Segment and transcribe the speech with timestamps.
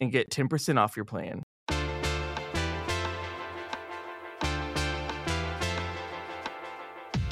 [0.00, 1.42] and get 10% off your plan.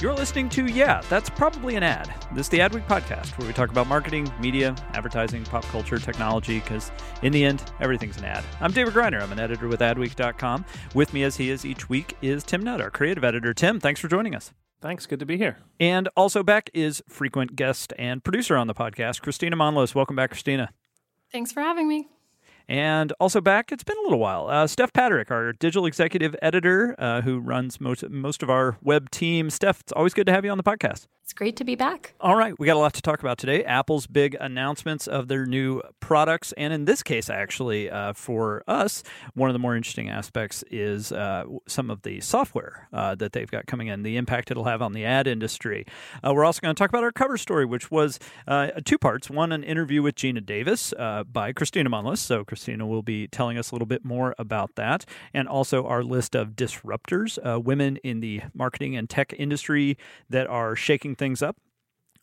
[0.01, 2.13] You're listening to Yeah, That's Probably an Ad.
[2.33, 6.59] This is the Adweek podcast where we talk about marketing, media, advertising, pop culture, technology,
[6.59, 6.91] because
[7.21, 8.43] in the end, everything's an ad.
[8.59, 9.21] I'm David Griner.
[9.21, 10.65] I'm an editor with adweek.com.
[10.93, 13.53] With me, as he is each week, is Tim Nudd, our creative editor.
[13.53, 14.51] Tim, thanks for joining us.
[14.81, 15.05] Thanks.
[15.05, 15.59] Good to be here.
[15.79, 19.95] And also back is frequent guest and producer on the podcast, Kristina Monllos.
[19.95, 20.67] Welcome back, Kristina.
[21.31, 22.09] Thanks for having me.
[22.67, 24.47] And also back, it's been a little while.
[24.47, 29.11] Uh, Steph Paterik, our digital executive editor, uh, who runs most most of our web
[29.11, 29.49] team.
[29.49, 31.07] Steph, it's always good to have you on the podcast.
[31.25, 32.13] It's great to be back.
[32.21, 33.63] All right, we got a lot to talk about today.
[33.63, 39.01] Apple's big announcements of their new products, and in this case, actually, uh, for us,
[39.33, 43.49] one of the more interesting aspects is uh, some of the software uh, that they've
[43.49, 45.87] got coming in, the impact it'll have on the ad industry.
[46.23, 49.27] Uh, we're also going to talk about our cover story, which was uh, two parts.
[49.27, 52.19] One, an interview with Geena Davis uh, by Kristina Monllos.
[52.19, 56.03] So Kristina will be telling us a little bit more about that, and also our
[56.03, 59.97] list of disruptors, women in the marketing and tech industry
[60.29, 61.57] that are shaking things up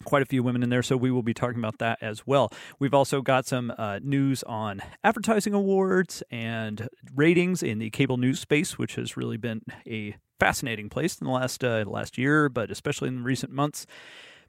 [0.05, 2.51] quite a few women in there, so we will be talking about that as well.
[2.79, 8.41] We've also got some uh, news on advertising awards and ratings in the cable news
[8.41, 12.71] space, which has really been a fascinating place in the last uh, last year, but
[12.71, 13.87] especially in recent months.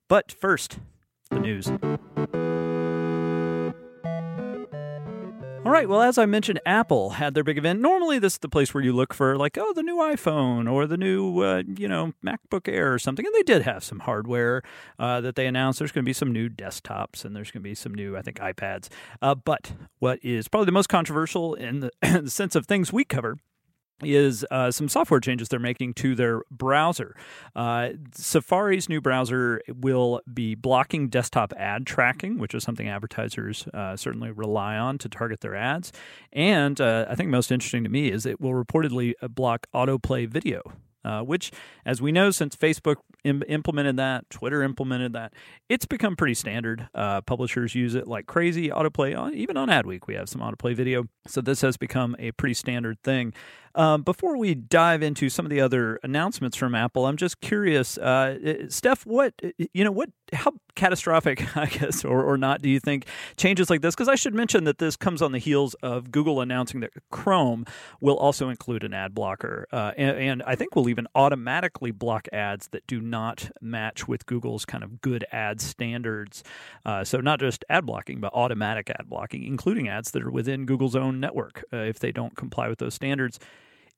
[0.09, 0.79] But first,
[1.29, 1.71] the news.
[5.73, 5.89] Right.
[5.89, 7.81] Well, as I mentioned, Apple had their big event.
[7.81, 10.85] Normally, this is the place where you look for, like, oh, the new iPhone or
[10.85, 13.25] the new, uh, you know, MacBook Air or something.
[13.25, 14.61] And they did have some hardware
[14.99, 15.79] uh, that they announced.
[15.79, 18.21] There's going to be some new desktops and there's going to be some new, I
[18.21, 18.89] think, iPads.
[19.21, 22.93] Uh, but what is probably the most controversial in the, in the sense of things
[22.93, 23.37] we cover
[24.01, 27.15] is uh, some software changes they're making to their browser.
[27.55, 33.95] Uh, Safari's new browser will be blocking desktop ad tracking, which is something advertisers uh,
[33.95, 35.91] certainly rely on to target their ads.
[36.31, 40.27] And uh, I think most interesting to me is it will reportedly uh, block autoplay
[40.27, 40.61] video.
[41.05, 41.51] Uh, which,
[41.85, 45.33] as we know, since Facebook Im- implemented that, Twitter implemented that,
[45.67, 46.87] it's become pretty standard.
[47.25, 48.69] publishers use it like crazy.
[48.69, 51.03] Autoplay, even on Adweek, we have some autoplay video.
[51.27, 53.33] So this has become a pretty standard thing.
[53.75, 57.97] Um, before we dive into some of the other announcements from Apple, I'm just curious,
[57.97, 59.33] uh, Steph, what
[59.73, 63.07] you know, what how catastrophic, I guess, or, or not, do you think
[63.37, 63.95] changes like this?
[63.95, 67.65] Because I should mention that this comes on the heels of Google announcing that Chrome
[67.99, 72.27] will also include an ad blocker, uh, and, and I think will even automatically block
[72.31, 76.43] ads that do not match with Google's kind of good ad standards.
[76.85, 80.65] Uh, so not just ad blocking, but automatic ad blocking, including ads that are within
[80.65, 83.39] Google's own network uh, if they don't comply with those standards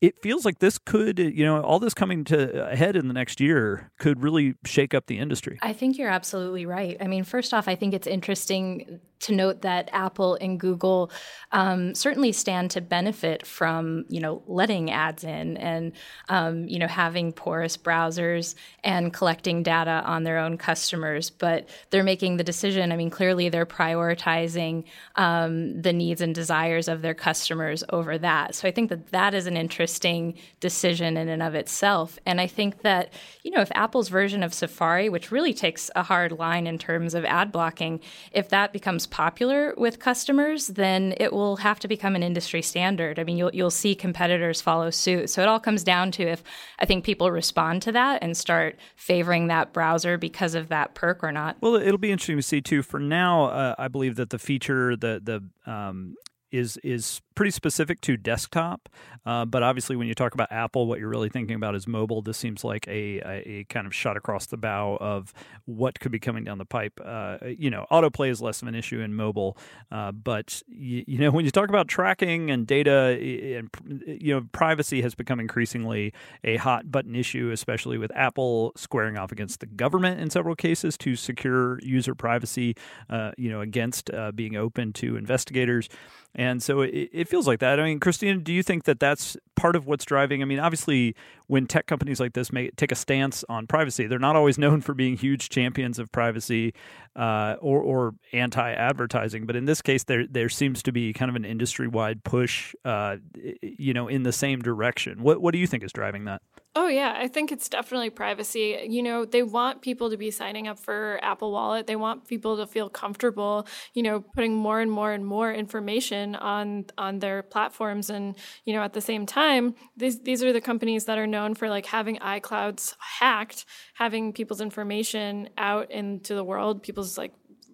[0.02, 3.14] it feels like this could, you know, all this coming to uh, ahead in the
[3.14, 5.58] next year could really shake up the industry.
[5.62, 6.98] I think you're absolutely right.
[7.00, 11.12] I mean, first off, I think it's interesting to note that Apple and Google
[11.52, 15.94] um, certainly stand to benefit from you know letting ads in and
[16.30, 21.30] um, you know having porous browsers and collecting data on their own customers.
[21.30, 22.92] But they're making the decision.
[22.92, 24.84] I mean, clearly they're prioritizing
[25.16, 28.54] um, the needs and desires of their customers over that.
[28.54, 32.20] So I think that that is an interesting decision in and of itself.
[32.26, 33.12] And I think that
[33.44, 37.16] you know if Apple's version of Safari, which really takes a hard line in terms
[37.16, 38.02] of ad blocking,
[38.32, 43.18] if that becomes popular with customers, then it will have to become an industry standard.
[43.18, 45.30] I mean, you'll you'll see competitors follow suit.
[45.30, 46.44] So it all comes down to if
[46.80, 51.24] I think people respond to that and start favoring that browser because of that perk
[51.24, 51.56] or not.
[51.62, 52.84] Well, it'll be interesting to see too.
[52.84, 56.16] For now, uh, I believe that the feature, the the um,
[56.52, 58.90] is is pretty specific to desktop.
[59.26, 62.22] Uh, but obviously, when you talk about Apple, what you're really thinking about is mobile.
[62.22, 65.34] This seems like a, a, a kind of shot across the bow of
[65.66, 67.00] what could be coming down the pipe.
[67.04, 69.58] Uh, you know, autoplay is less of an issue in mobile,
[69.92, 73.70] uh, but you, you, know when you talk about tracking and data and
[74.06, 79.32] you know privacy has become increasingly a hot button issue, especially with Apple squaring off
[79.32, 82.76] against the government in several cases to secure user privacy.
[83.10, 85.90] Uh, you know, against uh, being open to investigators.
[86.36, 87.80] And so it, it, feels like that.
[87.80, 90.42] I mean, Kristina, do you think that that's part of what's driving?
[90.42, 91.16] I mean, obviously,
[91.48, 94.82] when tech companies like this may take a stance on privacy, they're not always known
[94.82, 96.74] for being huge champions of privacy
[97.16, 99.46] uh, or, or anti-advertising.
[99.46, 103.18] But in this case, there there seems to be kind of an industry-wide push, uh,
[103.62, 105.22] you know, in the same direction.
[105.22, 106.42] What what do you think is driving that?
[106.78, 107.14] Oh, yeah.
[107.18, 108.86] I think it's definitely privacy.
[108.90, 111.88] You know, they want people to be signing up for Apple Wallet.
[111.88, 116.36] They want people to feel comfortable, you know, putting more and more and more information
[116.36, 118.10] on on their platforms.
[118.10, 121.56] And, you know, at the same time, these, these are the companies that are known
[121.56, 127.34] for like having iClouds hacked, having people's information out into the world, people's like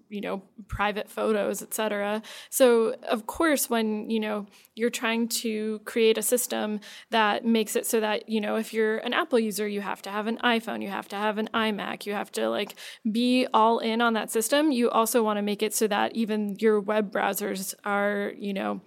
[0.09, 6.17] you know private photos etc so of course when you know you're trying to create
[6.17, 6.81] a system
[7.11, 10.09] that makes it so that you know if you're an apple user you have to
[10.09, 12.75] have an iphone you have to have an imac you have to like
[13.09, 14.71] be all in on that system.
[14.71, 18.81] You also want to make it so that even your web browsers are you know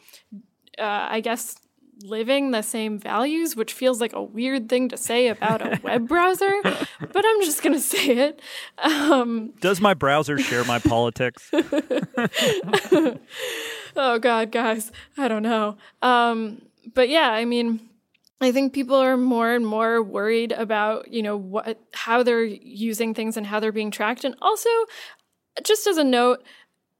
[0.78, 1.56] uh, i guess
[2.02, 6.08] living the same values, which feels like a weird thing to say about a web
[6.14, 8.40] browser, but I'm just going to say it.
[8.78, 11.50] Um, Does my browser share my politics?
[13.96, 15.76] oh, God, guys, I don't know.
[16.02, 16.62] Um,
[16.94, 17.80] but yeah, I mean,
[18.40, 23.14] I think people are more and more worried about, you know, what how they're using
[23.14, 24.24] things and how they're being tracked.
[24.24, 24.68] And also,
[25.62, 26.42] just as a note,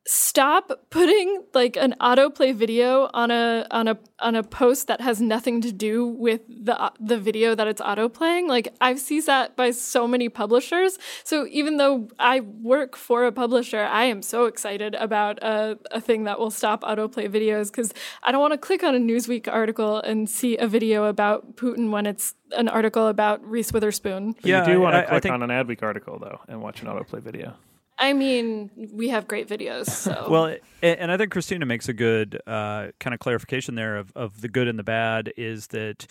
[0.07, 5.21] stop putting like an autoplay video on a on a on a post that has
[5.21, 8.49] nothing to do with the the video that it's autoplaying.
[8.49, 10.99] Like i've seen that by so many publishers.
[11.23, 16.01] So even though i work for a publisher i am so excited about a, a
[16.01, 19.47] thing that will stop autoplay videos because i don't want to click on a newsweek
[19.47, 24.35] article and see a video about putin when it's an article about reese witherspoon.
[24.43, 25.33] Yeah you do want to click think...
[25.33, 27.55] on an adweek article though and watch an autoplay video
[27.99, 29.89] I mean, we have great videos.
[29.89, 30.27] So.
[30.31, 34.41] well, and I think Kristina makes a good uh, kind of clarification there of, of
[34.41, 36.07] the good and the bad is that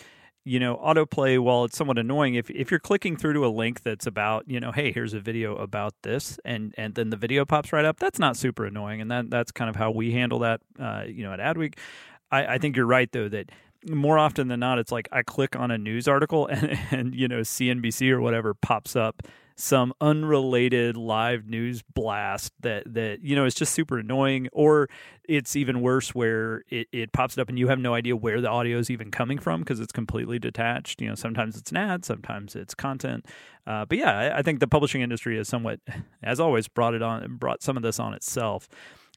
[0.46, 3.82] you know autoplay while it's somewhat annoying if if you're clicking through to a link
[3.84, 7.46] that's about you know hey here's a video about this and and then the video
[7.46, 10.40] pops right up that's not super annoying and that that's kind of how we handle
[10.40, 11.78] that uh, you know at adweek
[12.30, 13.52] I, I think you're right though that
[13.90, 17.30] more often than not it's like i click on a news article and and you
[17.30, 19.24] know cnbc or whatever pops up
[19.56, 24.90] some unrelated live news blast that that you know is just super annoying or
[25.26, 28.42] it's even worse where it, it pops it up and you have no idea where
[28.42, 31.02] the audio is even coming from because it's completely detached.
[31.02, 33.26] You know sometimes it's an ad sometimes it's content.
[33.66, 35.80] Uh, but yeah I, I think the publishing industry has somewhat
[36.24, 38.68] as always brought it on brought some of this on itself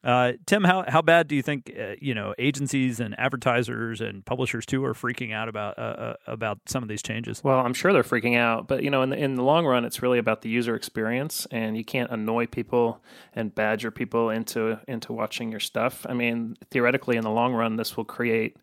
[0.06, 4.24] uh, Tim, how how bad do you think uh, you know agencies and advertisers and
[4.24, 7.42] publishers too are freaking out about uh, uh, about some of these changes?
[7.42, 9.84] Well, I'm sure they're freaking out, but you know, in the in the long run,
[9.84, 13.02] it's really about the user experience, and you can't annoy people
[13.34, 16.06] and badger people into into watching your stuff.
[16.08, 18.56] I mean, theoretically, in the long run, this will create.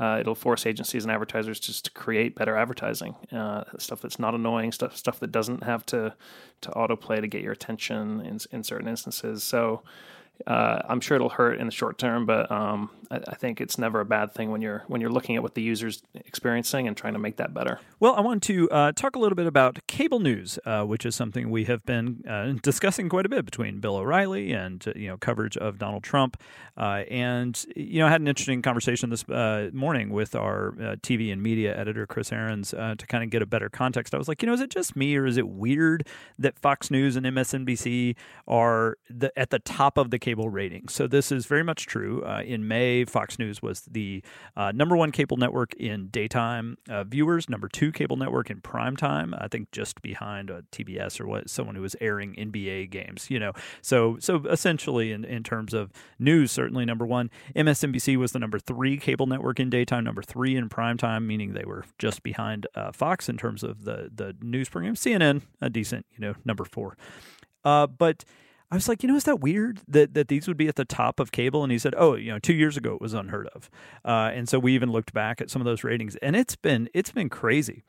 [0.00, 4.32] Uh, it'll force agencies and advertisers just to create better advertising, uh, stuff that's not
[4.32, 6.14] annoying, stuff stuff that doesn't have to
[6.60, 9.44] to autoplay to get your attention in in certain instances.
[9.44, 9.82] So,
[10.46, 13.76] uh, I'm sure it'll hurt in the short term, but um, I, I, think it's
[13.76, 16.96] never a bad thing when you're when you're looking at what the user's experiencing and
[16.96, 17.80] trying to make that better.
[17.98, 21.16] Well, I want to uh, talk a little bit about cable news, uh, which is
[21.16, 25.08] something we have been uh, discussing quite a bit between Bill O'Reilly and uh, you
[25.08, 26.40] know coverage of Donald Trump,
[26.76, 29.26] uh, and you know I had an interesting conversation this
[29.72, 33.68] morning with our TV and media editor Chris Ariens to kind of get a better
[33.68, 34.14] context.
[34.14, 36.06] I was like, you know, is it just me or is it weird
[36.38, 38.14] that Fox News and MSNBC
[38.46, 40.92] are the, at the top of the cable ratings.
[40.92, 42.22] So this is very much true.
[42.22, 44.22] Uh, in May, Fox News was the
[44.58, 48.94] uh, number one cable network in daytime uh, viewers, number two cable network in prime
[48.94, 49.34] time.
[49.38, 53.30] I think just behind uh, TBS or what someone who was airing NBA games.
[53.30, 57.30] You know, so so essentially in in terms of news, certainly number one.
[57.56, 61.54] MSNBC was the number three cable network in daytime, number three in prime time, meaning
[61.54, 64.94] they were just behind uh, Fox in terms of the the news program.
[64.94, 66.98] CNN, a decent, you know, number four.
[67.64, 68.26] Uh, but
[68.70, 70.84] I was like, you know, is that weird that, that these would be at the
[70.84, 71.62] top of cable?
[71.62, 73.70] And he said, oh, you know, two years ago it was unheard of.
[74.04, 76.88] Uh, and so we even looked back at some of those ratings, and it's been
[76.92, 77.82] it's been crazy.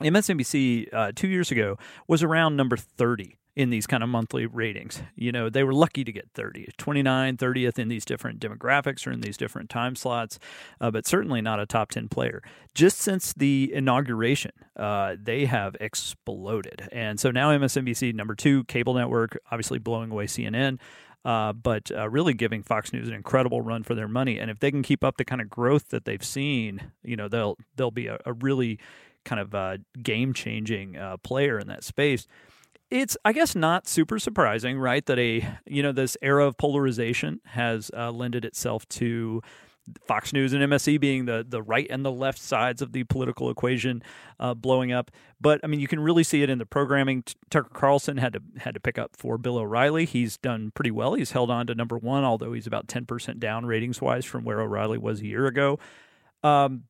[0.00, 5.02] MSNBC uh, two years ago was around number 30 in these kind of monthly ratings.
[5.14, 9.12] You know, they were lucky to get 30, 29, 30th in these different demographics or
[9.12, 10.38] in these different time slots,
[10.80, 12.42] uh, but certainly not a top 10 player.
[12.74, 16.88] Just since the inauguration, uh, they have exploded.
[16.90, 20.78] And so now MSNBC, number two, cable network, obviously blowing away CNN.
[21.24, 24.60] Uh, but uh, really giving Fox News an incredible run for their money, and if
[24.60, 27.90] they can keep up the kind of growth that they've seen, you know they'll they'll
[27.90, 28.78] be a, a really
[29.24, 32.26] kind of uh, game changing uh, player in that space
[32.90, 37.40] it's i guess not super surprising right that a you know this era of polarization
[37.44, 39.40] has uh, lended itself to
[40.06, 43.50] Fox News and MSE being the the right and the left sides of the political
[43.50, 44.02] equation
[44.40, 45.10] uh, blowing up.
[45.40, 47.24] But I mean, you can really see it in the programming.
[47.50, 50.06] Tucker Carlson had to had to pick up for Bill O'Reilly.
[50.06, 51.14] He's done pretty well.
[51.14, 54.44] He's held on to number one, although he's about ten percent down ratings wise from
[54.44, 55.78] where O'Reilly was a year ago.
[56.42, 56.84] Um,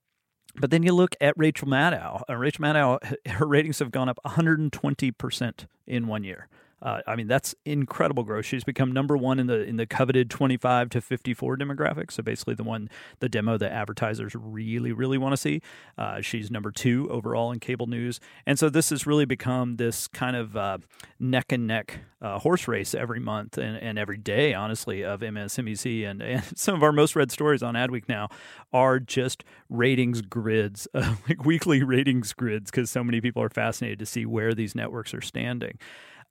[0.56, 2.22] but then you look at Rachel Maddow.
[2.28, 6.48] Rachel Maddow, her ratings have gone up 120% in one year.
[6.82, 8.44] Uh, I mean, that's incredible growth.
[8.44, 12.10] She's become number one in the in the coveted 25 to 54 demographic.
[12.10, 12.88] So basically, the one
[13.20, 15.60] the demo that advertisers really really want to see.
[15.96, 20.08] Uh, she's number two overall in cable news, and so this has really become this
[20.08, 20.78] kind of uh,
[21.18, 26.08] neck and neck uh, horse race every month and, and every day, honestly, of MSNBC.
[26.08, 28.28] And, and some of our most read stories on Adweek now
[28.72, 34.06] are just ratings grids, like weekly ratings grids, because so many people are fascinated to
[34.06, 35.78] see where these networks are standing.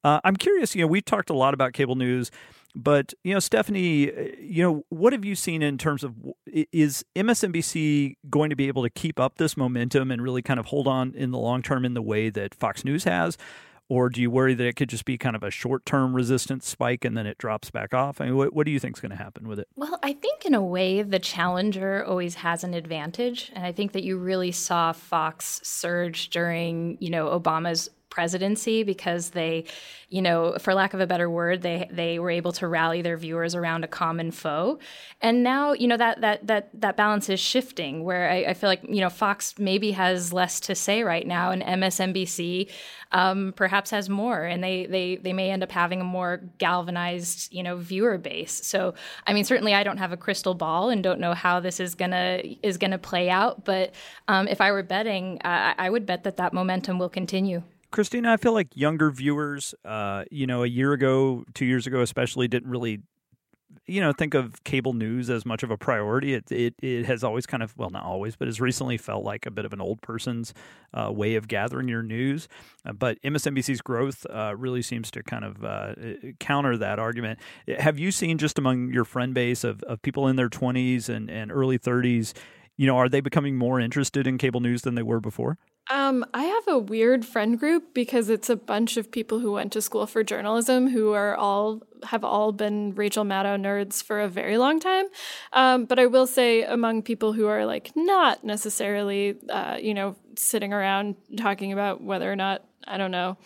[0.04, 0.76] Uh, I'm curious.
[0.76, 2.32] You know, we've talked a lot about cable news,
[2.76, 6.16] but you know, Stephanie, you know, what have you seen in terms of
[6.48, 10.68] is MSNBC going to be able to keep up this momentum and really kind of
[10.68, 13.38] hold on in the long term in the way that Fox News has?
[13.90, 16.68] Or do you worry that it could just be kind of a short term resistance
[16.68, 18.22] spike and then it drops back off?
[18.22, 19.68] I mean, what, what do you think is going to happen with it?
[19.76, 23.52] Well, I think in a way, the challenger always has an advantage.
[23.54, 29.32] And I think that you really saw Fox surge during, you know, Obama's presidency because
[29.32, 29.66] they,
[30.10, 33.18] you know, for lack of a better word, they they were able to rally their
[33.18, 34.78] viewers around a common foe.
[35.20, 38.70] And now, you know, that that that that balance is shifting where I, I feel
[38.70, 42.70] like, you know, Fox maybe has less to say right now and MSNBC
[43.12, 47.52] um, perhaps has more and they they they may end up having a more galvanized,
[47.52, 48.64] you know, viewer base.
[48.64, 48.94] So
[49.26, 51.96] I mean certainly I don't have a crystal ball and don't know how this is
[51.96, 53.96] gonna is gonna play out, but
[54.28, 57.64] um, if I were betting, uh, I would bet that that momentum will continue.
[57.94, 62.02] Kristina, I feel like younger viewers, uh, you know, a year ago, two years ago,
[62.02, 63.02] especially, didn't really,
[63.86, 66.34] you know, think of cable news as much of a priority.
[66.34, 69.46] It it, it has always kind of, well, not always, but has recently felt like
[69.46, 70.56] a bit of an old person's
[70.96, 72.48] uh, way of gathering your news.
[72.84, 75.94] Uh, but MSNBC's growth uh, really seems to kind of uh,
[76.40, 77.38] counter that argument.
[77.78, 81.30] Have you seen just among your friend base of, of people in their 20s and,
[81.30, 82.34] and early 30s?
[82.76, 85.60] You know, are they becoming more interested in cable news than they were before?
[85.90, 89.74] Um, I have a weird friend group because it's a bunch of people who went
[89.74, 94.28] to school for journalism who are all have all been Rachel Maddow nerds for a
[94.28, 95.06] very long time.
[95.54, 100.16] Um, but I will say, among people who are like not necessarily, uh, you know,
[100.38, 103.38] sitting around talking about whether or not I don't know.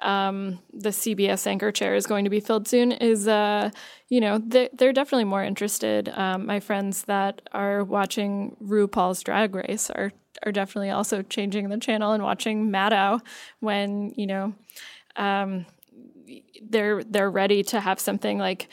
[0.00, 3.70] Um, the CBS anchor chair is going to be filled soon is, uh,
[4.08, 6.08] you know, they're, they're definitely more interested.
[6.08, 10.12] Um, my friends that are watching RuPaul's Drag Race are
[10.44, 13.20] are definitely also changing the channel and watching Maddow
[13.60, 14.54] when you know
[15.16, 15.66] um,
[16.62, 18.68] they're they're ready to have something like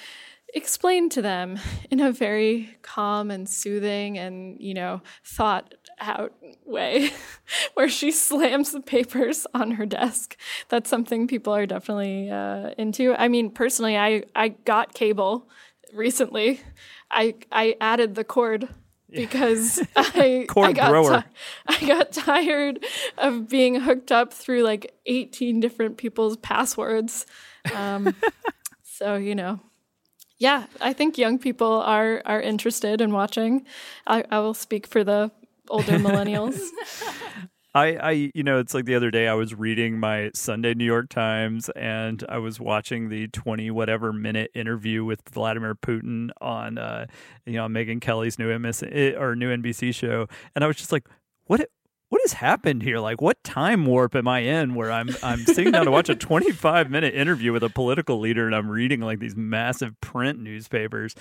[0.53, 1.59] explained to them
[1.91, 6.33] in a very calm and soothing and you know thought out
[6.65, 7.09] way
[7.73, 10.37] where she slams the papers on her desk.
[10.69, 13.13] That's something people are definitely uh, into.
[13.15, 15.49] I mean personally i i got cable
[15.93, 16.61] recently.
[17.11, 18.69] I i added the cord
[19.09, 21.23] because I, I got
[21.69, 22.83] ti- got tired
[23.17, 27.25] of being hooked up through like 18 different people's passwords.
[27.73, 28.15] Um,
[28.83, 29.59] so you know,
[30.37, 33.65] yeah, I think young people are are interested in watching.
[34.05, 35.31] I, I will speak for the
[35.69, 36.59] older millennials.
[37.77, 40.83] I, I, you know, it's like the other day I was reading my Sunday New
[40.83, 46.79] York Times and I was watching the 20 whatever minute interview with Vladimir Putin on,
[46.79, 47.05] uh,
[47.45, 50.27] you know, Megyn Kelly's new MS eh, or new NBC show.
[50.55, 51.07] And I was just like,
[51.45, 51.69] what,
[52.09, 52.97] what has happened here?
[52.97, 56.15] Like, what time warp am I in where I'm I'm sitting down to watch a
[56.15, 61.13] 25 minute interview with a political leader and I'm reading like these massive print newspapers?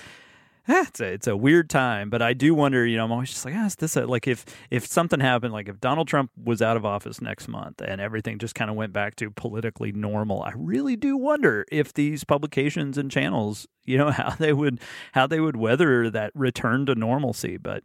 [0.68, 2.86] It's a it's a weird time, but I do wonder.
[2.86, 5.52] You know, I'm always just like, ah, is this a, like if if something happened,
[5.52, 8.76] like if Donald Trump was out of office next month and everything just kind of
[8.76, 13.96] went back to politically normal, I really do wonder if these publications and channels, you
[13.98, 14.80] know, how they would
[15.12, 17.56] how they would weather that return to normalcy.
[17.56, 17.84] But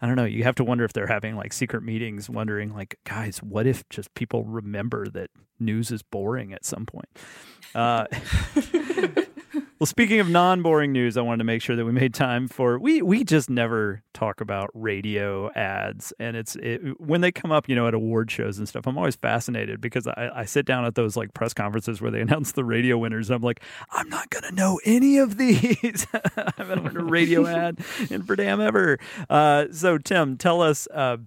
[0.00, 0.24] I don't know.
[0.24, 3.88] You have to wonder if they're having like secret meetings, wondering like, guys, what if
[3.88, 7.08] just people remember that news is boring at some point?
[7.74, 8.06] Uh,
[9.78, 12.78] well, speaking of non-boring news, I wanted to make sure that we made time for
[12.78, 17.68] we we just never talk about radio ads, and it's it, when they come up,
[17.68, 18.86] you know, at award shows and stuff.
[18.86, 22.20] I'm always fascinated because I, I sit down at those like press conferences where they
[22.28, 23.30] announce the radio winners.
[23.30, 26.06] And I'm like, I'm not gonna know any of these.
[26.36, 27.78] I haven't heard a radio ad
[28.10, 28.98] in for damn ever.
[29.30, 30.88] Uh, so Tim, tell us.
[30.92, 31.18] Uh,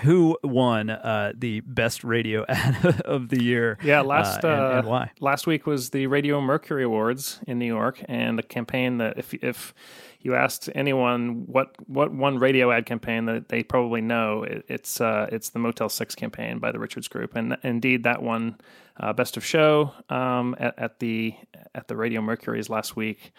[0.00, 3.78] who won uh, the best radio ad of the year?
[3.82, 5.10] Yeah, last uh, and, uh, and why?
[5.20, 9.34] Last week was the Radio Mercury Awards in New York, and the campaign that if
[9.34, 9.74] if
[10.20, 15.00] you asked anyone what what one radio ad campaign that they probably know, it, it's
[15.00, 18.56] uh, it's the Motel Six campaign by the Richards Group, and indeed that one
[18.98, 21.34] uh, best of show um, at, at the
[21.74, 23.32] at the Radio Mercury's last week.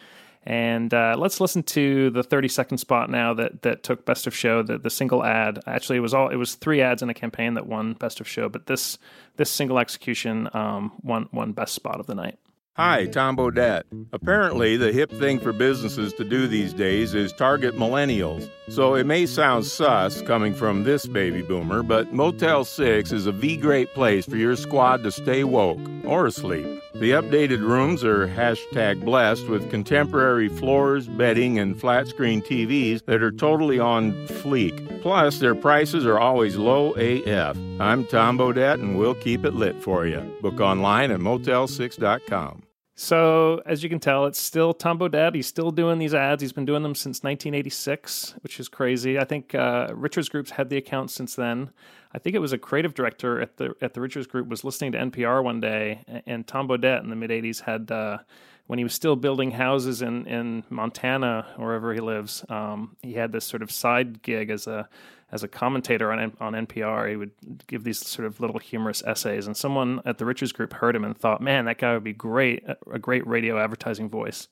[0.48, 4.34] And uh, let's listen to the 30 second spot now that that took Best of
[4.34, 4.64] Show.
[4.64, 7.56] The, the single ad actually it was all it was three ads in a campaign
[7.56, 8.98] that won Best of Show, but this
[9.36, 12.40] this single execution um, won won Best Spot of the night.
[12.78, 13.86] Hi, Tom Bodett.
[14.14, 18.52] Apparently, the hip thing for businesses to do these days is target millennials.
[18.70, 23.32] So it may sound sus coming from this baby boomer, but Motel 6 is a
[23.32, 26.68] V great place for your squad to stay woke or asleep.
[26.94, 33.24] The updated rooms are hashtag blessed with contemporary floors, bedding, and flat screen TVs that
[33.24, 35.02] are totally on fleek.
[35.02, 37.58] Plus, their prices are always low AF.
[37.80, 40.22] I'm Tom Bodett, and we'll keep it lit for you.
[40.44, 42.67] Book online at motel6.com.
[43.00, 45.36] So, as you can tell, it's still Tom Bodett.
[45.36, 46.42] He's still doing these ads.
[46.42, 49.20] He's been doing them since 1986, which is crazy.
[49.20, 51.70] I think uh, Richards Group's had the account since then.
[52.14, 54.94] I think it was a creative director at the at the Richards Group was listening
[54.94, 57.92] to NPR one day, and Tom Bodett in the mid 80s had.
[57.92, 58.18] Uh,
[58.66, 63.32] when he was still building houses in, in Montana, wherever he lives, um, he had
[63.32, 64.90] this sort of side gig as a
[65.32, 67.10] as a commentator on on NPR.
[67.10, 67.32] He would
[67.68, 71.04] give these sort of little humorous essays, and someone at the Richards Group heard him
[71.04, 74.48] and thought, "Man, that guy would be great, a great radio advertising voice."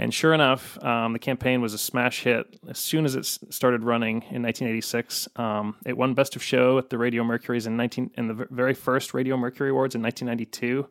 [0.00, 3.82] And sure enough, um, the campaign was a smash hit as soon as it started
[3.82, 5.28] running in 1986.
[5.34, 8.74] Um, it won Best of Show at the Radio Mercury's in 19 in the very
[8.74, 10.88] first Radio Mercury Awards in 1992.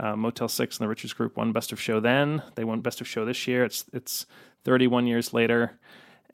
[0.00, 2.42] Uh, Motel Six and the Richards Group won Best of Show then.
[2.56, 3.64] They won Best of Show this year.
[3.64, 4.26] It's it's
[4.64, 5.78] 31 years later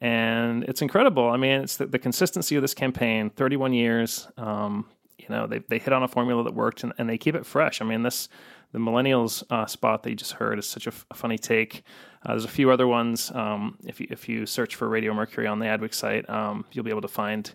[0.00, 1.28] and it's incredible.
[1.28, 4.28] I mean, it's the, the consistency of this campaign, 31 years.
[4.36, 4.86] Um,
[5.18, 7.46] you know, they they hit on a formula that worked, and, and they keep it
[7.46, 7.80] fresh.
[7.80, 8.28] I mean, this
[8.72, 11.82] the millennials uh, spot that you just heard is such a, f- a funny take.
[12.24, 13.30] Uh, there's a few other ones.
[13.34, 16.84] Um, if you if you search for Radio Mercury on the Adweek site, um, you'll
[16.84, 17.52] be able to find.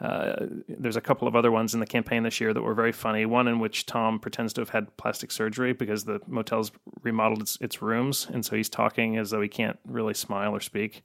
[0.00, 2.90] Uh, there's a couple of other ones in the campaign this year that were very
[2.90, 3.24] funny.
[3.24, 7.58] One in which Tom pretends to have had plastic surgery because the motel's remodeled its,
[7.60, 11.02] its rooms, and so he's talking as though he can't really smile or speak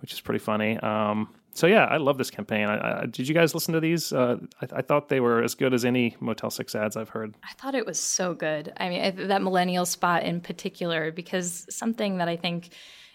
[0.00, 0.78] which is pretty funny.
[0.78, 2.68] Um, so yeah, I love this campaign.
[2.68, 4.12] I, I, did you guys listen to these?
[4.12, 7.34] Uh, I, I, thought they were as good as any Motel Six ads I've heard.
[7.42, 8.72] I thought it was so good.
[8.76, 12.70] I mean, that millennial spot in particular, because something that I think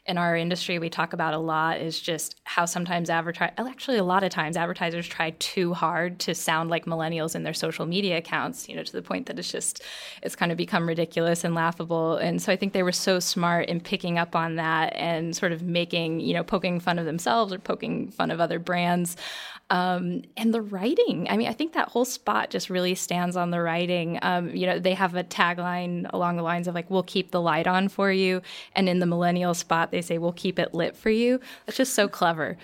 [0.06, 4.04] in our industry we talk about a lot is just how sometimes advertise actually a
[4.04, 8.18] lot of times advertisers try too hard to sound like millennials in their social media
[8.18, 9.82] accounts you know to the point that it's just
[10.22, 12.18] it's kind of become ridiculous and laughable.
[12.18, 15.52] And so i think they were so smart in picking up on that and sort
[15.52, 19.18] of making you know poking fun of themselves or poking fun of other brands
[19.70, 21.28] um, and the writing.
[21.30, 24.20] I mean, I think that whole spot just really stands on the writing.
[24.22, 27.42] Um, you know, they have a tagline along the lines of like, "We'll keep the
[27.42, 28.42] light on for you,"
[28.76, 31.96] and in the millennial spot, they say, "We'll keep it lit for you." That's just
[31.96, 32.58] so clever.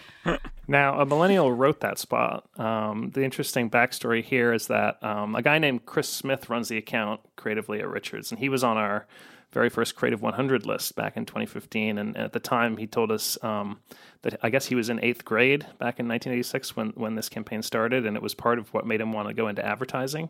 [0.67, 2.47] Now, a millennial wrote that spot.
[2.59, 6.77] Um, the interesting backstory here is that um, a guy named Chris Smith runs the
[6.77, 9.07] account creatively at Richards, and he was on our
[9.51, 11.97] very first Creative 100 list back in 2015.
[11.97, 13.79] And at the time, he told us um,
[14.21, 17.61] that I guess he was in eighth grade back in 1986 when when this campaign
[17.61, 20.29] started, and it was part of what made him want to go into advertising.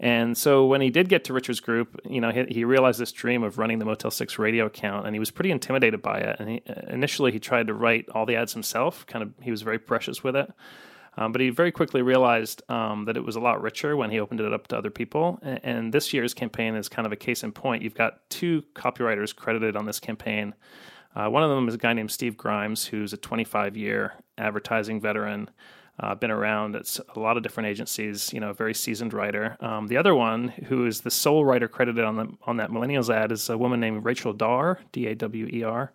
[0.00, 3.12] And so when he did get to Richards Group, you know, he, he, realized this
[3.12, 6.36] dream of running the Motel 6 radio account, and he was pretty intimidated by it.
[6.40, 9.06] And he, initially, he tried to write all the ads himself.
[9.06, 10.52] Kind of, he was very precious with it.
[11.16, 14.18] Um, but he very quickly realized um, that it was a lot richer when he
[14.18, 15.38] opened it up to other people.
[15.42, 17.82] And, and, this year's campaign is kind of a case in point.
[17.82, 20.54] You've got two copywriters credited on this campaign.
[21.14, 25.00] Uh, one of them is a guy named Steve Grimes, who's a 25 year advertising
[25.00, 25.50] veteran.
[26.00, 29.56] Uh, been around at a lot of different agencies, you know, a very seasoned writer.
[29.60, 33.14] Um, the other one, who is the sole writer credited on the on that Millennials
[33.14, 35.92] ad, is a woman named Rachel Dawer, D A W E R,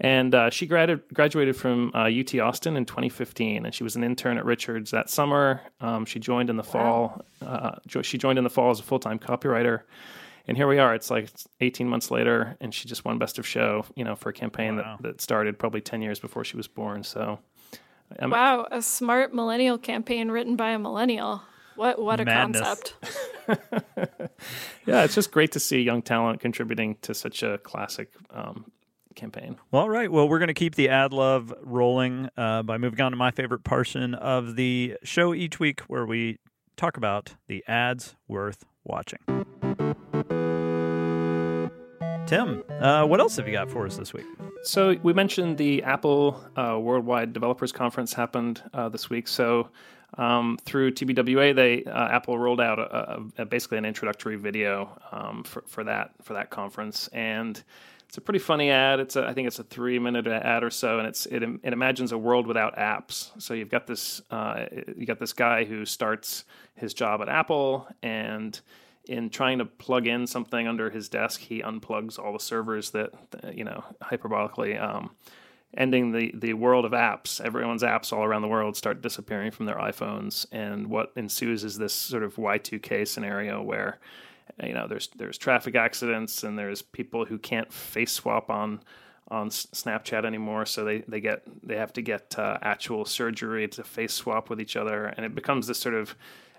[0.00, 4.04] And uh, she grad- graduated from uh, UT Austin in 2015, and she was an
[4.04, 5.60] intern at Richards that summer.
[5.80, 7.24] Um, she joined in the fall.
[7.44, 9.80] Uh, jo- she joined in the fall as a full time copywriter.
[10.46, 10.94] And here we are.
[10.94, 11.28] It's like
[11.60, 14.76] 18 months later, and she just won Best of Show, you know, for a campaign
[14.76, 14.98] Wow.
[15.02, 17.02] that, that started probably 10 years before she was born.
[17.02, 17.40] So,
[18.20, 21.42] um, Wow, a smart millennial campaign written by a millennial.
[21.74, 22.60] What what a Madness.
[22.62, 22.94] concept.
[24.86, 28.70] yeah, it's just great to see young talent contributing to such a classic um,
[29.14, 29.56] campaign.
[29.70, 30.10] Well, all right.
[30.10, 33.30] Well, we're going to keep the ad love rolling uh, by moving on to my
[33.30, 36.38] favorite portion of the show each week, where we
[36.76, 39.18] talk about the ads worth watching.
[42.26, 44.26] Tim, uh, what else have you got for us this week?
[44.62, 49.28] So we mentioned the Apple uh, Worldwide Developers Conference happened uh, this week.
[49.28, 49.70] So
[50.16, 54.98] um, through TBWA, they uh, Apple rolled out a, a, a basically an introductory video
[55.12, 57.62] um, for, for that for that conference, and
[58.08, 59.00] it's a pretty funny ad.
[59.00, 61.72] It's a, I think it's a three minute ad or so, and it's it, it
[61.72, 63.30] imagines a world without apps.
[63.40, 64.66] So you've got this uh,
[64.96, 66.44] you got this guy who starts
[66.74, 68.58] his job at Apple and
[69.08, 73.10] in trying to plug in something under his desk, he unplugs all the servers that,
[73.54, 75.10] you know, hyperbolically, um,
[75.76, 77.40] ending the, the world of apps.
[77.40, 80.46] Everyone's apps all around the world start disappearing from their iPhones.
[80.52, 83.98] And what ensues is this sort of Y2K scenario where,
[84.62, 88.80] you know, there's, there's traffic accidents and there's people who can't face swap on,
[89.28, 90.66] on Snapchat anymore.
[90.66, 94.60] So they, they get, they have to get uh, actual surgery to face swap with
[94.60, 95.06] each other.
[95.06, 96.14] And it becomes this sort of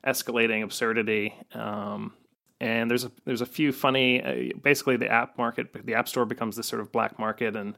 [0.06, 1.36] escalating absurdity.
[1.54, 2.14] Um,
[2.62, 4.22] and there's a there's a few funny.
[4.22, 7.78] Uh, basically, the app market, the app store becomes this sort of black market, and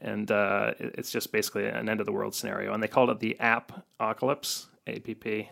[0.00, 2.74] and uh, it's just basically an end of the world scenario.
[2.74, 4.66] And they called it the app apocalypse.
[4.86, 5.48] APP,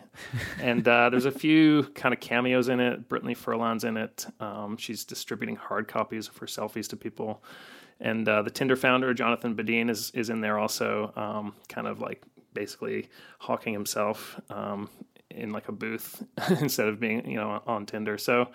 [0.61, 3.09] and uh, there's a few kind of cameos in it.
[3.09, 4.25] Brittany Furlan's in it.
[4.39, 7.43] Um, she's distributing hard copies of her selfies to people,
[7.99, 11.99] and uh, the Tinder founder Jonathan Badeen is is in there also, um, kind of
[11.99, 14.89] like basically hawking himself um,
[15.29, 16.23] in like a booth
[16.61, 18.17] instead of being you know on Tinder.
[18.17, 18.49] So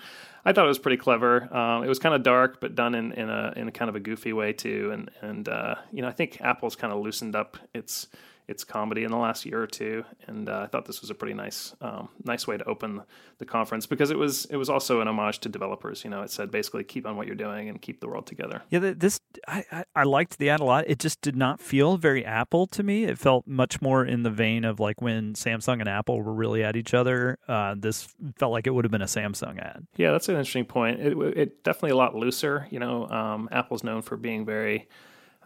[0.45, 1.55] I thought it was pretty clever.
[1.55, 3.95] Um, it was kind of dark, but done in, in a in a kind of
[3.95, 4.91] a goofy way too.
[4.93, 8.09] And and uh, you know I think Apple's kind of loosened up its
[8.51, 11.15] its comedy in the last year or two, and uh, I thought this was a
[11.15, 13.01] pretty nice um, nice way to open
[13.39, 16.03] the conference because it was it was also an homage to developers.
[16.03, 18.63] You know, it said basically keep on what you're doing and keep the world together.
[18.69, 20.85] Yeah, this I, I, liked the ad a lot.
[20.89, 23.05] It just did not feel very Apple to me.
[23.05, 26.65] It felt much more in the vein of like when Samsung and Apple were really
[26.65, 27.39] at each other.
[27.47, 29.87] Uh, this felt like it would have been a Samsung ad.
[29.97, 30.99] Yeah, that's an interesting point.
[30.99, 32.67] It, it definitely a lot looser.
[32.71, 34.89] You know, um, Apple's known for being very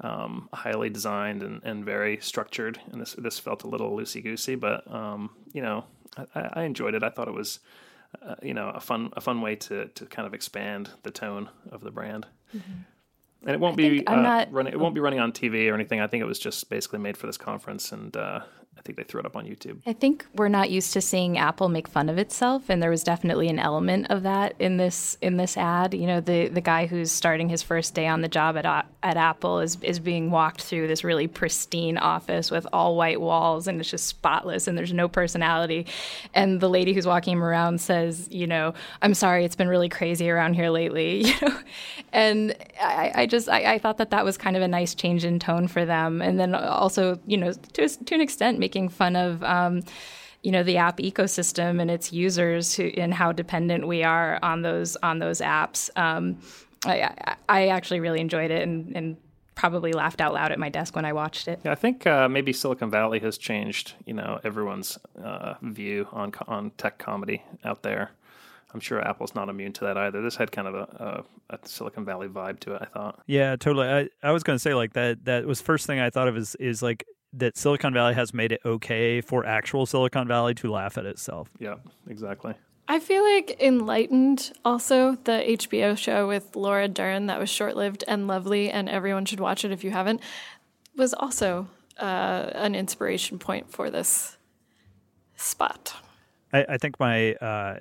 [0.00, 4.54] um, highly designed and, and very structured, and this this felt a little loosey goosey.
[4.54, 5.84] But um, you know,
[6.34, 7.02] I, I enjoyed it.
[7.02, 7.60] I thought it was,
[8.22, 11.48] uh, you know, a fun a fun way to to kind of expand the tone
[11.70, 12.26] of the brand.
[13.46, 13.86] And it won't Mm-hmm.
[13.86, 14.72] I be uh, not- running.
[14.72, 16.00] It won't be running on TV or anything.
[16.00, 18.40] I think it was just basically made for this conference, and uh,
[18.76, 19.78] I think they threw it up on YouTube.
[19.86, 23.02] I think we're not used to seeing Apple make fun of itself, and there was
[23.02, 25.94] definitely an element of that in this in this ad.
[25.94, 28.66] You know, the the guy who's starting his first day on the job at
[29.02, 33.66] at Apple is is being walked through this really pristine office with all white walls,
[33.66, 35.86] and it's just spotless, and there's no personality.
[36.34, 39.88] And the lady who's walking him around says, you know, I'm sorry, it's been really
[39.88, 41.24] crazy around here lately.
[41.34, 41.58] You know,
[42.12, 45.24] and I, I just I, I thought that that was kind of a nice change
[45.24, 49.16] in tone for them, and then also, you know, to to an extent, making fun
[49.16, 49.42] of.
[49.42, 49.82] Um,
[50.42, 54.60] you know the app ecosystem and its users who, and how dependent we are on
[54.60, 55.88] those on those apps.
[55.96, 56.38] Um,
[56.84, 59.16] I, I, I actually really enjoyed it and, and
[59.54, 61.60] probably laughed out loud at my desk when I watched it.
[61.64, 66.32] Yeah, I think uh, maybe Silicon Valley has changed, you know, everyone's uh, view on
[66.46, 68.10] on tech comedy out there.
[68.74, 70.20] I'm sure Apple's not immune to that either.
[70.20, 72.82] This had kind of a, a, a Silicon Valley vibe to it.
[72.82, 73.22] I thought.
[73.26, 73.88] Yeah, totally.
[73.88, 75.24] I, I was going to say like that.
[75.24, 77.06] That was first thing I thought of is is like
[77.38, 81.50] that Silicon Valley has made it okay for actual Silicon Valley to laugh at itself.
[81.58, 81.76] Yeah,
[82.08, 82.54] exactly.
[82.86, 88.04] I feel like Enlightened, also the HBO show with Laura Dern that was short lived
[88.06, 90.20] and lovely, and everyone should watch it if you haven't,
[90.94, 91.68] was also
[91.98, 94.36] uh, an inspiration point for this
[95.36, 95.94] spot.
[96.54, 97.80] I, I think my uh,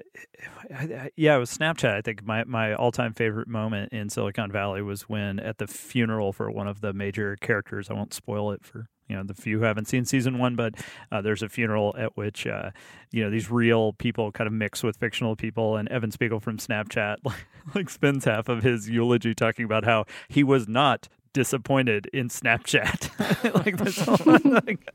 [1.15, 1.93] yeah, it was Snapchat.
[1.93, 5.67] I think my my all time favorite moment in Silicon Valley was when at the
[5.67, 7.89] funeral for one of the major characters.
[7.89, 10.73] I won't spoil it for you know the few who haven't seen season one, but
[11.11, 12.71] uh, there's a funeral at which uh,
[13.11, 16.57] you know these real people kind of mix with fictional people, and Evan Spiegel from
[16.57, 22.07] Snapchat like, like spends half of his eulogy talking about how he was not disappointed
[22.13, 23.09] in Snapchat.
[23.65, 24.89] like this whole like,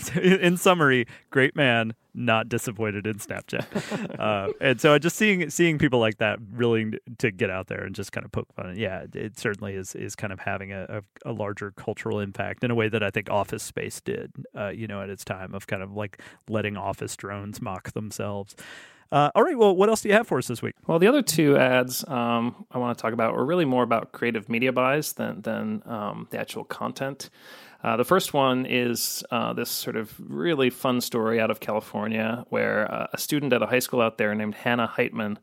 [0.00, 4.18] so in summary, great man, not disappointed in Snapchat.
[4.18, 7.94] Uh, and so just seeing seeing people like that willing to get out there and
[7.94, 11.30] just kind of poke fun, yeah, it certainly is is kind of having a, a,
[11.30, 14.86] a larger cultural impact in a way that I think Office Space did, uh, you
[14.86, 18.54] know, at its time of kind of like letting office drones mock themselves.
[19.14, 19.56] Uh, all right.
[19.56, 20.74] Well, what else do you have for us this week?
[20.88, 24.10] Well, the other two ads um, I want to talk about are really more about
[24.10, 27.30] creative media buys than than um, the actual content.
[27.84, 32.44] Uh, the first one is uh, this sort of really fun story out of California
[32.48, 35.36] where uh, a student at a high school out there named Hannah Heitman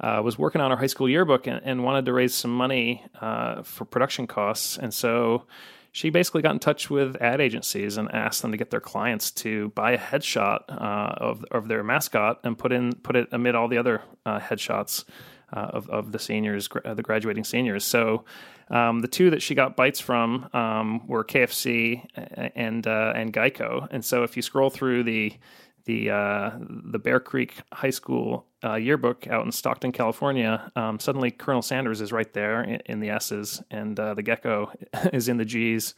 [0.00, 3.04] uh, was working on her high school yearbook and, and wanted to raise some money
[3.20, 4.78] uh, for production costs.
[4.78, 5.44] And so
[5.92, 9.30] she basically got in touch with ad agencies and asked them to get their clients
[9.30, 13.54] to buy a headshot uh, of, of their mascot and put in put it amid
[13.54, 15.04] all the other uh, headshots
[15.52, 17.84] uh, of, of the seniors, the graduating seniors.
[17.84, 18.24] So
[18.70, 22.06] um, the two that she got bites from um, were KFC
[22.54, 23.88] and uh, and Geico.
[23.90, 25.32] And so if you scroll through the
[25.86, 31.30] the uh, the Bear Creek High School uh, yearbook out in Stockton, California, um, suddenly
[31.30, 34.72] Colonel Sanders is right there in, in the S's, and uh, the gecko
[35.12, 35.94] is in the G's.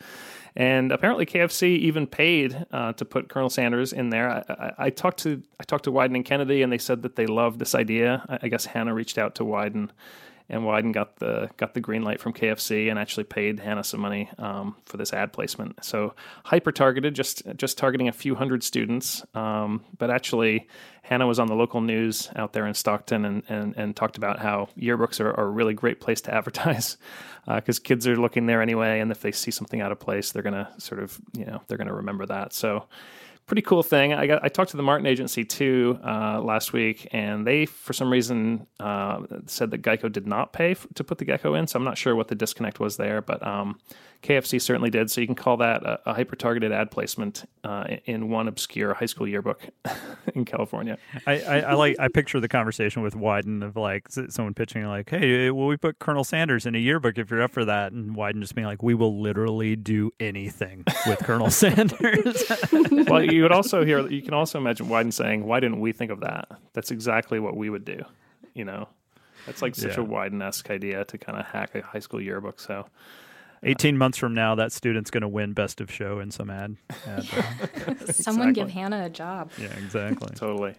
[0.55, 4.31] And apparently, KFC even paid uh, to put Colonel Sanders in there.
[4.31, 7.17] I, I, I, talked to I talked to Wieden and Kennedy, and they said that
[7.17, 8.25] they loved this idea.
[8.29, 9.91] I, I guess Hannah reached out to Wieden
[10.49, 14.01] and Wieden got the got the green light from KFC and actually paid Hannah some
[14.01, 15.85] money um, for this ad placement.
[15.85, 20.69] So hyper targeted, just just targeting a few hundred students, um, but actually
[21.03, 24.39] Hannah was on the local news out there in Stockton and and, and talked about
[24.39, 26.97] how yearbooks are, are a really great place to advertise
[27.47, 30.33] because uh, kids are looking there anyway, and if they see something out of place,
[30.33, 32.53] they're gonna sort of you know they're gonna remember that.
[32.53, 32.87] So
[33.53, 34.15] pretty cool thing.
[34.15, 37.93] I got I talked to the Martin agency too uh, last week, and they for
[37.93, 41.67] some reason uh, said that Geico did not pay f- to put the gecko in.
[41.67, 43.79] So I'm not sure what the disconnect was there, but um,
[44.23, 45.11] KFC certainly did.
[45.11, 48.95] So you can call that a, a hyper targeted ad placement uh, in one obscure
[48.95, 49.69] high school yearbook
[50.35, 50.97] in California.
[51.27, 55.11] I, I, I, like I picture the conversation with Wieden of like someone pitching like,
[55.11, 58.15] "Hey, will we put Colonel Sanders in a yearbook if you're up for that?" And
[58.15, 62.45] Wieden just being like, "We will literally do anything with Colonel Sanders."
[63.09, 66.13] well, you would also hear you can also imagine Wieden saying, "Why didn't we think
[66.13, 66.49] of that?
[66.75, 68.01] That's exactly what we would do."
[68.55, 68.89] You know.
[69.47, 70.05] That's like such yeah.
[70.05, 72.61] a Wieden esque idea to kind of hack a high school yearbook.
[72.61, 72.87] So
[73.63, 76.77] 18 months from now, that student's going to win best of show in some ad.
[77.07, 77.25] ad
[78.15, 78.53] Someone exactly.
[78.53, 79.51] give Hannah a job.
[79.59, 80.31] Yeah, exactly.
[80.35, 80.75] totally.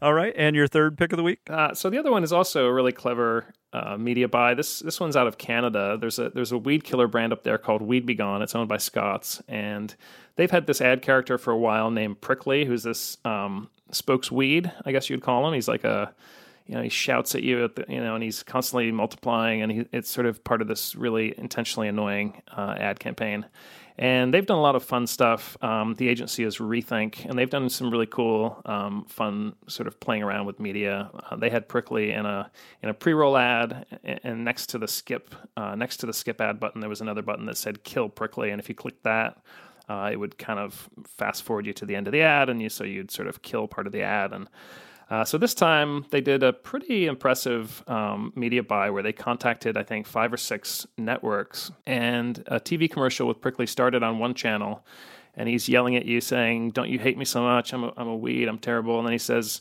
[0.00, 1.40] All right, and your third pick of the week.
[1.48, 4.54] Uh, so the other one is also a really clever uh, media buy.
[4.54, 5.98] This this one's out of Canada.
[6.00, 8.40] There's a there's a weed killer brand up there called Weed B Gon.
[8.40, 9.94] It's owned by Scotts, and
[10.36, 14.72] they've had this ad character for a while named Prickly, who's this um, spokes weed,
[14.86, 15.54] I guess you'd call him.
[15.54, 16.14] He's like a
[16.66, 19.72] you know he shouts at you at the, you know and he's constantly multiplying and
[19.72, 23.46] he, it's sort of part of this really intentionally annoying uh, ad campaign.
[23.96, 25.56] And they've done a lot of fun stuff.
[25.62, 30.00] Um, the agency is rethink and they've done some really cool um, fun sort of
[30.00, 31.10] playing around with media.
[31.30, 32.50] Uh, they had prickly in a
[32.82, 36.58] in a pre-roll ad and next to the skip uh, next to the skip ad
[36.58, 39.38] button there was another button that said kill prickly and if you clicked that
[39.88, 42.62] uh, it would kind of fast forward you to the end of the ad and
[42.62, 44.32] you so you'd sort of kill part of the ad.
[44.32, 44.48] And
[45.10, 49.76] uh, so this time they did a pretty impressive um, media buy where they contacted,
[49.76, 54.34] I think, five or six networks, and a TV commercial with Prickly started on one
[54.34, 54.84] channel,
[55.36, 57.72] and he's yelling at you saying, "Don't you hate me so much?
[57.72, 58.48] I'm a, I'm a weed.
[58.48, 59.60] I'm terrible." And then he says.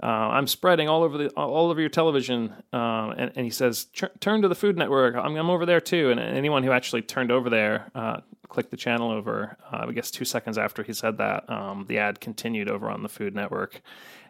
[0.00, 3.86] Uh, I'm spreading all over the all over your television, uh, and, and, he says,
[4.20, 5.16] "Turn to the Food Network.
[5.16, 8.76] I'm, I'm, over there too." And anyone who actually turned over there, uh, clicked the
[8.76, 9.56] channel over.
[9.72, 13.02] Uh, I guess two seconds after he said that, um, the ad continued over on
[13.02, 13.80] the Food Network,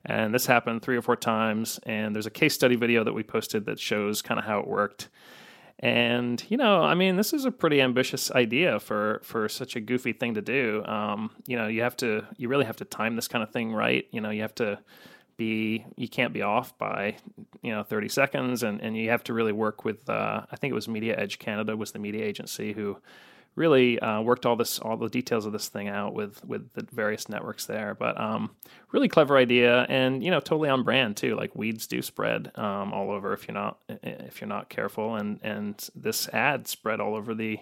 [0.06, 1.78] and this happened three or four times.
[1.82, 4.66] And there's a case study video that we posted that shows kind of how it
[4.66, 5.08] worked.
[5.80, 9.80] And you know, I mean, this is a pretty ambitious idea for for such a
[9.80, 10.82] goofy thing to do.
[10.86, 13.74] Um, you know, you have to, you really have to time this kind of thing
[13.74, 14.06] right.
[14.10, 14.78] You know, you have to
[15.38, 17.16] be, you can't be off by,
[17.62, 20.08] you know, 30 seconds, and and you have to really work with.
[20.10, 22.98] Uh, I think it was Media Edge Canada was the media agency who
[23.58, 26.86] really uh, worked all this all the details of this thing out with with the
[26.92, 27.94] various networks there.
[27.94, 28.50] But um,
[28.92, 31.34] really clever idea, and you know totally on brand too.
[31.34, 35.40] Like weeds do spread um, all over if you're not if you're not careful, and
[35.42, 37.58] and this ad spread all over the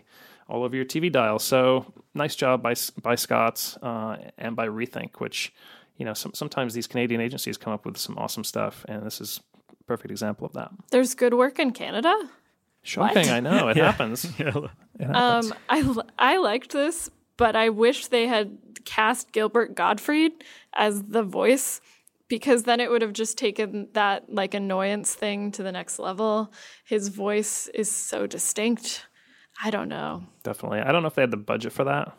[0.48, 1.38] all over your TV dial.
[1.38, 5.52] So nice job by by Scotts uh, and by Rethink, which
[5.96, 9.20] you know some, sometimes these Canadian agencies come up with some awesome stuff, and this
[9.20, 10.70] is a perfect example of that.
[10.90, 12.14] There's good work in Canada.
[12.82, 14.26] Shocking, I know it happens.
[14.98, 18.56] Um, I I liked this, but I wish they had
[18.86, 20.32] cast Gilbert Gottfried
[20.72, 21.82] as the voice
[22.28, 26.50] because then it would have just taken that like annoyance thing to the next level.
[26.84, 29.06] His voice is so distinct.
[29.62, 30.24] I don't know.
[30.42, 30.80] Definitely.
[30.80, 32.16] I don't know if they had the budget for that,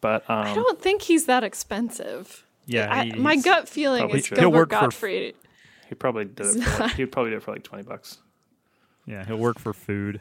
[0.00, 2.44] but um, I don't think he's that expensive.
[2.68, 4.36] Yeah, I, my gut feeling is true.
[4.36, 6.62] He'll Gilbert work for- he probably did it.
[6.62, 8.18] For like, he'd probably do it for like twenty bucks.
[9.06, 10.20] Yeah, he'll work for food.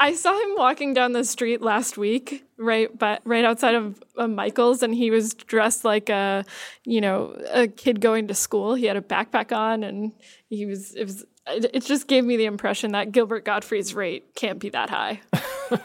[0.00, 4.26] I saw him walking down the street last week, right, but right outside of uh,
[4.26, 6.44] Michael's, and he was dressed like a,
[6.84, 8.74] you know, a kid going to school.
[8.74, 10.12] He had a backpack on, and
[10.48, 10.94] he was.
[10.96, 11.24] It was.
[11.46, 15.20] It it just gave me the impression that Gilbert Gottfried's rate can't be that high.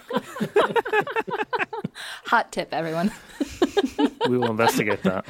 [2.26, 3.12] Hot tip, everyone.
[4.28, 5.26] We will investigate that.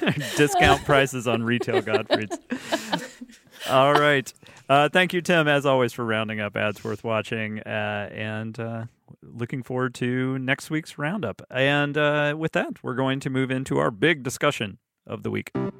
[0.36, 2.38] Discount prices on retail Gottfried's.
[3.68, 4.32] All right.
[4.68, 7.60] Uh, thank you, Tim, as always, for rounding up ads worth watching.
[7.60, 8.84] Uh, and uh,
[9.22, 11.42] looking forward to next week's roundup.
[11.50, 15.50] And uh, with that, we're going to move into our big discussion of the week.
[15.54, 15.70] All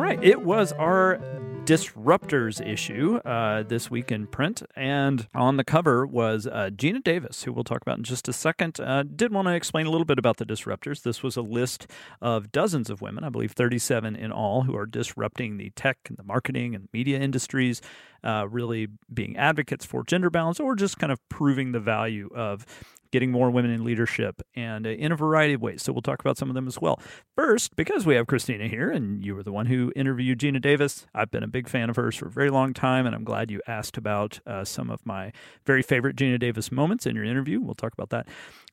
[0.00, 0.22] right.
[0.22, 1.20] It was our
[1.64, 4.62] disruptors issue uh, this week in print.
[4.76, 8.34] And on the cover was uh, Geena Davis, who we'll talk about in just a
[8.34, 8.78] second.
[8.78, 11.02] Uh, did want to explain a little bit about the disruptors.
[11.02, 11.86] This was a list
[12.20, 16.18] of dozens of women, I believe 37 in all, who are disrupting the tech and
[16.18, 17.80] the marketing and media industries,
[18.22, 22.66] uh, really being advocates for gender balance or just kind of proving the value of
[23.14, 25.84] getting more women in leadership and uh, in a variety of ways.
[25.84, 26.98] So we'll talk about some of them as well.
[27.36, 31.06] First, because we have Kristina here and you were the one who interviewed Geena Davis,
[31.14, 33.52] I've been a big fan of hers for a very long time, and I'm glad
[33.52, 35.30] you asked about uh, some of my
[35.64, 37.60] very favorite Geena Davis moments in your interview.
[37.60, 38.26] We'll talk about that.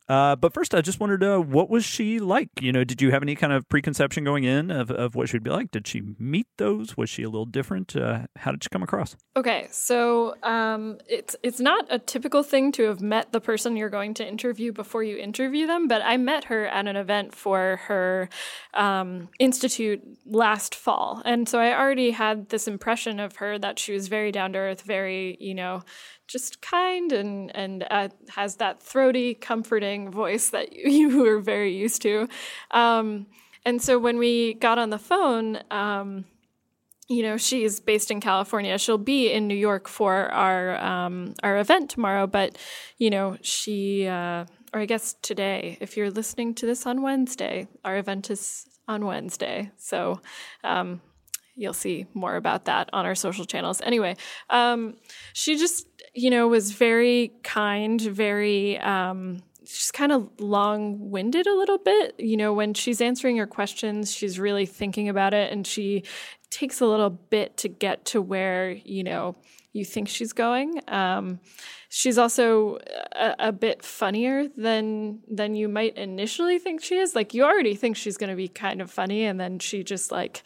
[0.09, 2.49] Uh, but first, I just wondered, uh, what was she like?
[2.59, 5.43] You know, did you have any kind of preconception going in of, of what she'd
[5.43, 5.71] be like?
[5.71, 6.97] Did she meet those?
[6.97, 7.95] Was she a little different?
[7.95, 9.15] Uh, how did she come across?
[9.37, 13.89] Okay, so um, it's it's not a typical thing to have met the person you're
[13.89, 17.79] going to interview before you interview them, but I met her at an event for
[17.83, 18.27] her
[18.73, 23.93] um, institute last fall, and so I already had this impression of her that she
[23.93, 25.83] was very down to earth, very you know
[26.27, 31.75] just kind and and uh, has that throaty, comforting voice that you, you were very
[31.75, 32.27] used to.
[32.71, 33.27] Um,
[33.65, 35.59] and so when we got on the phone.
[35.69, 36.25] Um,
[37.11, 38.77] you know she's based in California.
[38.77, 42.57] She'll be in New York for our um, our event tomorrow, but
[42.97, 45.77] you know she uh, or I guess today.
[45.81, 50.21] If you're listening to this on Wednesday, our event is on Wednesday, so
[50.63, 51.01] um,
[51.55, 53.81] you'll see more about that on our social channels.
[53.81, 54.15] Anyway,
[54.49, 54.95] um,
[55.33, 58.77] she just you know was very kind, very.
[58.79, 62.15] Um, she's kind of long winded a little bit.
[62.19, 66.03] You know, when she's answering your questions, she's really thinking about it and she
[66.49, 69.35] takes a little bit to get to where, you know,
[69.73, 70.81] you think she's going.
[70.89, 71.39] Um,
[71.87, 72.77] she's also
[73.13, 77.15] a, a, bit funnier than than you might initially think she is.
[77.15, 80.11] Like you already think she's going to be kind of funny, and then she just
[80.11, 80.43] like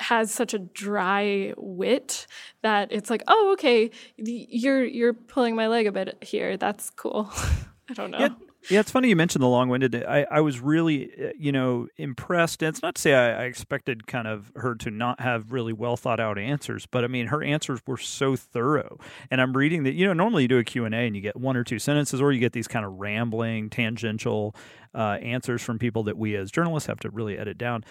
[0.00, 2.26] has such a dry wit
[2.62, 6.56] that it's like, oh, okay, you're you're pulling my leg a bit here.
[6.56, 7.30] That's cool.
[7.90, 8.18] I don't know.
[8.18, 8.28] Yeah.
[8.70, 10.04] Yeah, it's funny you mentioned the long-winded.
[10.06, 12.62] I, I was really, uh, you know, impressed.
[12.62, 15.74] And it's not to say I, I, expected kind of her to not have really
[15.74, 18.98] well thought out answers, but I mean, her answers were so thorough.
[19.30, 21.20] And I'm reading that, you know, normally you do a Q and A and you
[21.20, 24.56] get one or two sentences, or you get these kind of rambling, tangential
[24.94, 27.84] uh, answers from people that we as journalists have to really edit down.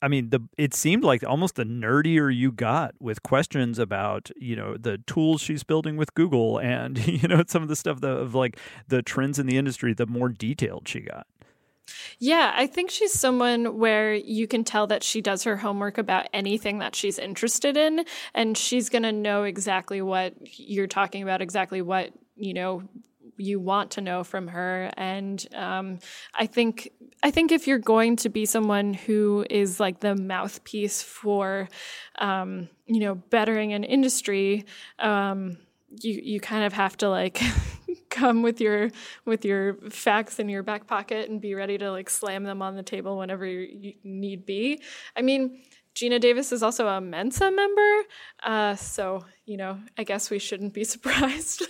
[0.00, 4.54] I mean, the it seemed like almost the nerdier you got with questions about you
[4.54, 8.34] know the tools she's building with Google and you know some of the stuff of
[8.34, 8.58] like
[8.88, 11.26] the trends in the industry, the more detailed she got.
[12.18, 16.28] Yeah, I think she's someone where you can tell that she does her homework about
[16.34, 21.40] anything that she's interested in, and she's going to know exactly what you're talking about,
[21.40, 22.82] exactly what you know
[23.38, 25.98] you want to know from her and um,
[26.34, 26.90] i think
[27.22, 31.68] i think if you're going to be someone who is like the mouthpiece for
[32.18, 34.64] um, you know bettering an industry
[34.98, 35.56] um,
[36.00, 37.40] you you kind of have to like
[38.10, 38.90] come with your
[39.24, 42.76] with your facts in your back pocket and be ready to like slam them on
[42.76, 44.80] the table whenever you need be
[45.16, 45.62] i mean
[45.98, 48.02] Geena Davis is also a Mensa member,
[48.44, 51.66] uh, so you know I guess we shouldn't be surprised.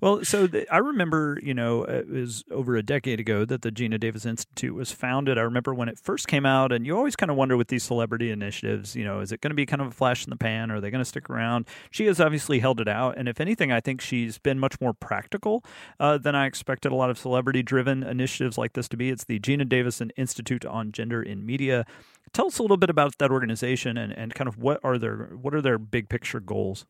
[0.00, 3.70] Well, so the, I remember, you know, it was over a decade ago that the
[3.70, 5.38] Geena Davis Institute was founded.
[5.38, 7.84] I remember when it first came out, and you always kind of wonder with these
[7.84, 10.36] celebrity initiatives, you know, is it going to be kind of a flash in the
[10.36, 10.70] pan?
[10.70, 11.66] Or are they going to stick around?
[11.90, 14.92] She has obviously held it out, and if anything, I think she's been much more
[14.92, 15.64] practical
[15.98, 19.10] uh, than I expected a lot of celebrity-driven initiatives like this to be.
[19.10, 21.86] It's the Geena Davison Institute on Gender in Media.
[22.32, 25.30] Tell us a little bit about that organization and, and kind of what are their
[25.40, 26.84] what are their big picture goals?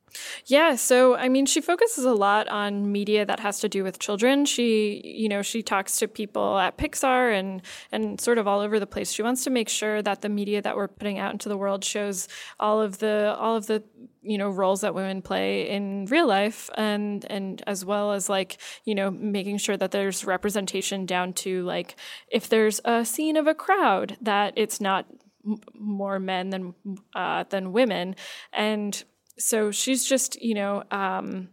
[0.46, 3.98] Yeah, so I mean, she focuses a lot on media that has to do with
[3.98, 4.44] children.
[4.44, 8.80] She, you know, she talks to people at Pixar and and sort of all over
[8.80, 9.12] the place.
[9.12, 11.84] She wants to make sure that the media that we're putting out into the world
[11.84, 12.28] shows
[12.58, 13.82] all of the all of the
[14.22, 18.58] you know roles that women play in real life and and as well as like
[18.84, 21.96] you know making sure that there's representation down to like
[22.28, 25.06] if there's a scene of a crowd that it's not
[25.46, 26.74] m- more men than
[27.14, 28.16] uh, than women
[28.52, 29.04] and
[29.38, 31.48] so she's just you know um,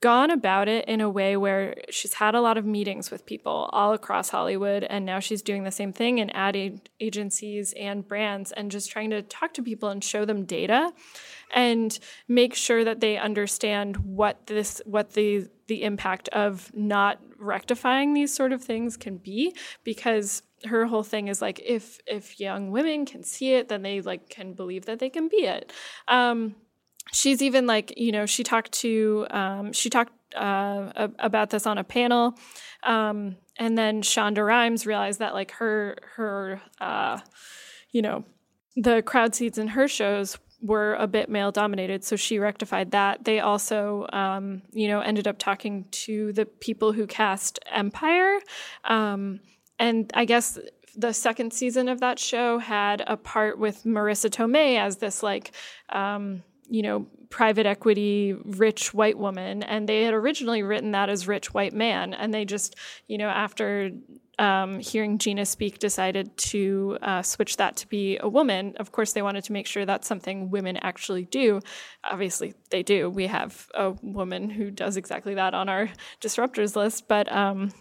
[0.00, 3.68] gone about it in a way where she's had a lot of meetings with people
[3.72, 8.52] all across Hollywood, and now she's doing the same thing in ad agencies and brands
[8.52, 10.92] and just trying to talk to people and show them data
[11.54, 18.14] and make sure that they understand what this what the the impact of not rectifying
[18.14, 22.70] these sort of things can be because her whole thing is like if if young
[22.70, 25.72] women can see it then they like can believe that they can be it.
[26.08, 26.54] Um,
[27.12, 31.78] she's even like you know she talked to um, she talked uh, about this on
[31.78, 32.34] a panel
[32.82, 37.18] um, and then shonda rhimes realized that like her her uh,
[37.90, 38.24] you know
[38.76, 43.24] the crowd seats in her shows were a bit male dominated so she rectified that.
[43.24, 48.38] They also um, you know ended up talking to the people who cast empire
[48.84, 49.40] um,
[49.78, 50.58] and i guess
[50.96, 55.52] the second season of that show had a part with marisa tomei as this like
[55.90, 59.62] um, you know, private equity rich white woman.
[59.62, 62.14] And they had originally written that as rich white man.
[62.14, 62.76] And they just,
[63.08, 63.90] you know, after
[64.38, 68.74] um, hearing Geena speak, decided to uh, switch that to be a woman.
[68.76, 71.60] Of course, they wanted to make sure that's something women actually do.
[72.04, 73.08] Obviously, they do.
[73.08, 75.88] We have a woman who does exactly that on our
[76.20, 77.08] disruptors list.
[77.08, 77.72] But, um,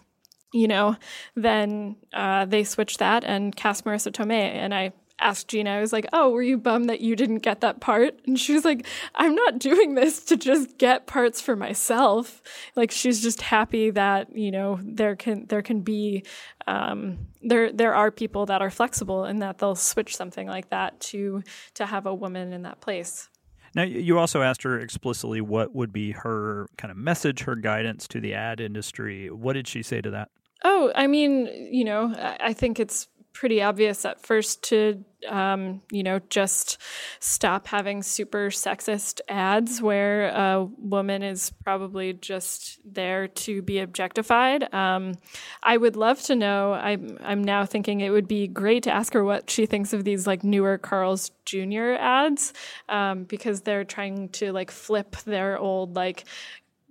[0.54, 0.96] you know,
[1.36, 4.54] then uh, they switched that and cast Marisa Tomei.
[4.54, 7.62] And I asked Geena, I was like, Oh, were you bummed that you didn't get
[7.62, 8.20] that part?
[8.26, 8.86] And she was like,
[9.16, 12.42] I'm not doing this to just get parts for myself.
[12.76, 16.24] Like she's just happy that, you know, there can there can be
[16.68, 21.00] um, there there are people that are flexible and that they'll switch something like that
[21.00, 21.44] to
[21.76, 23.30] to have a woman in that place.
[23.76, 28.08] Now, you also asked her explicitly what would be her kind of message, her guidance
[28.08, 29.30] to the ad industry.
[29.30, 30.30] What did she say to that?
[30.64, 36.04] Oh, I mean, you know, I think it's pretty obvious at first to um, you
[36.04, 36.78] know just
[37.20, 44.74] stop having super sexist ads where a woman is probably just there to be objectified.
[44.74, 45.16] Um,
[45.62, 49.14] i would love to know I'm, I'm now thinking it would be great to ask
[49.14, 52.54] her what she thinks of these like newer carl's jr ads
[52.88, 56.26] um, because they're trying to like flip their old like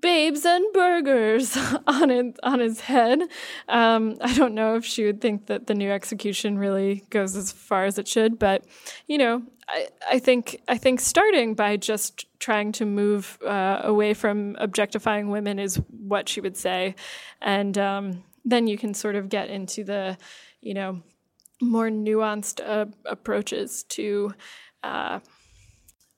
[0.04, 3.22] babes and burgers on it, on his head.
[3.70, 7.50] Um, I don't know if she would think that the new execution really goes as
[7.50, 8.66] far as it should, but
[9.08, 14.12] you know, I, I think I think starting by just trying to move uh, away
[14.12, 16.96] from objectifying women is what she would say,
[17.40, 20.18] and um, then you can sort of get into the,
[20.60, 21.00] you know,
[21.62, 24.34] more nuanced uh, approaches to.
[24.82, 25.20] Uh,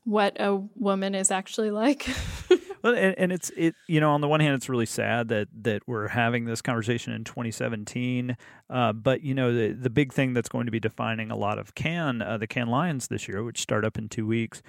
[0.02, 2.08] what a woman is actually like.
[2.94, 5.82] and, and, it's it you know on the one hand it's really sad that that
[5.86, 8.36] we're having this conversation in 2017,
[8.70, 11.58] uh, but you know the the big thing that's going to be defining a lot
[11.58, 14.62] of Cannes uh, the Cannes Lions this year, which start up in two weeks,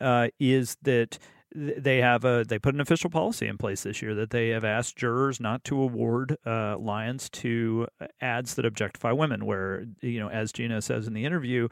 [0.00, 1.18] uh, is that
[1.54, 4.64] they have a they put an official policy in place this year that they have
[4.64, 10.20] asked jurors not to award uh, lions to uh, ads that objectify women where you
[10.20, 11.68] know as Geena says in the interview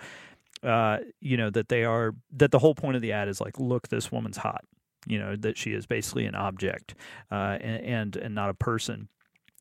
[0.63, 3.59] uh, you know that they are that the whole point of the ad is like,
[3.59, 4.65] look, this woman's hot.
[5.07, 6.95] You know that she is basically an object
[7.31, 9.09] uh, and, and not a person.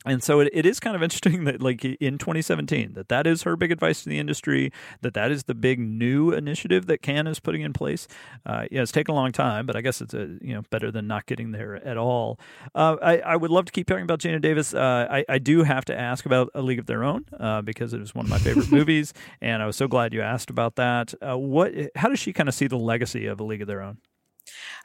[0.06, 3.44] And so it, it is kind of interesting that like in 2017 that that is
[3.44, 4.72] her big advice to the industry
[5.02, 8.08] that that is the big new initiative that Cannes is putting in place.
[8.46, 10.92] Uh, yeah it's taken a long time but i guess it's a, you know better
[10.92, 12.40] than not getting there at all.
[12.76, 14.74] Uh, I, I would love to keep talking about Geena Davis.
[14.74, 17.94] Uh, I, I do have to ask about a league of their own uh, because
[17.94, 20.76] it was one of my favorite movies and i was so glad you asked about
[20.76, 21.14] that.
[21.22, 23.82] Uh, what how does she kind of see the legacy of a league of their
[23.82, 23.98] own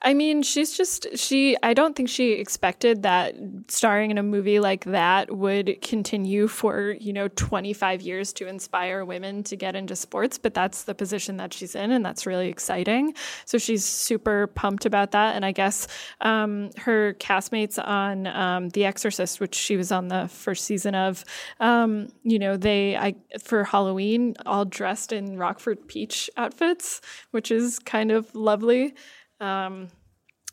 [0.02, 3.34] I mean, she's just she I don't think she expected that
[3.68, 9.04] starring in a movie like that would continue for, you know, 25 years to inspire
[9.04, 12.48] women to get into sports, but that's the position that she's in and that's really
[12.48, 13.14] exciting.
[13.44, 15.86] So she's super pumped about that and I guess
[16.22, 21.24] um, her castmates on um, The Exorcist, which she was on the first season of,
[21.60, 27.00] um, you know, they I for Halloween all dressed in Rockford Peach outfits,
[27.32, 28.94] which is kind of lovely.
[29.40, 29.88] Um,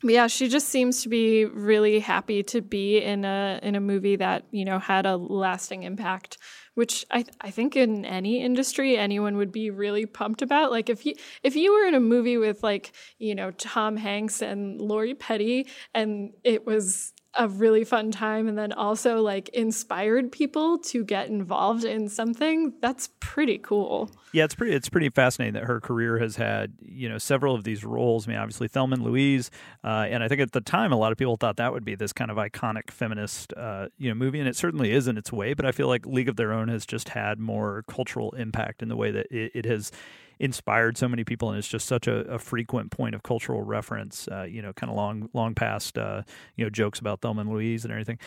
[0.04, 4.16] yeah, she just seems to be really happy to be in a in a movie
[4.18, 6.38] that you know had a lasting impact,
[6.76, 10.70] which I I think in any industry anyone would be really pumped about.
[10.72, 14.42] Like if you if you were in a movie with like you know Tom Hanks
[14.44, 20.32] and Lori Petty and it was a really fun time and then also like inspired
[20.32, 24.10] people to get involved in something, that's pretty cool.
[24.34, 27.64] Yeah, it's pretty it's pretty fascinating that her career has had, you know, several of
[27.64, 28.28] these roles.
[28.28, 29.52] I mean, obviously Thelma and Louise,
[29.84, 31.96] uh, and I think at the time a lot of people thought that would be
[31.96, 35.32] this kind of iconic feminist uh, you know, movie and it certainly is in its
[35.32, 38.82] way, but I feel like League of Their Own has just had more cultural impact
[38.82, 39.92] in the way that it, it has
[40.40, 44.28] inspired so many people, and it's just such a, a frequent point of cultural reference.
[44.28, 46.24] Uh, you know, kind of long, long past uh,
[46.56, 48.20] you know jokes about Thelma and Louise and everything.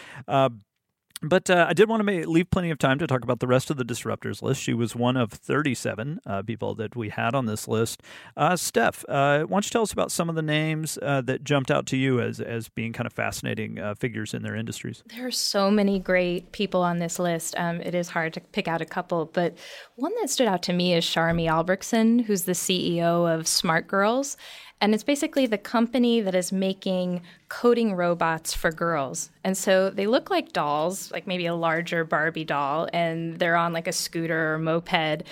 [1.23, 3.47] But uh, I did want to make, leave plenty of time to talk about the
[3.47, 4.63] rest of the disruptors list.
[4.63, 8.03] She was one of 37 uh, people that we had on this list.
[8.37, 11.45] Uh, Steph, uh, why don't you tell us about some of the names uh, that
[11.45, 15.03] jumped out to you as, as being kind of fascinating uh, figures in their industries?
[15.15, 17.55] There are so many great people on this list.
[17.59, 19.59] Um, it is hard to pick out a couple, but
[19.97, 24.37] one that stood out to me is Sharmi Albrechtsen, who's the CEO of SmartGurlz.
[24.81, 27.21] And it's basically the company that is making
[27.51, 29.31] coding robots for girls.
[29.45, 33.75] And so they look like dolls, like maybe a larger Barbie doll, and they're on
[33.75, 35.25] like a scooter or moped.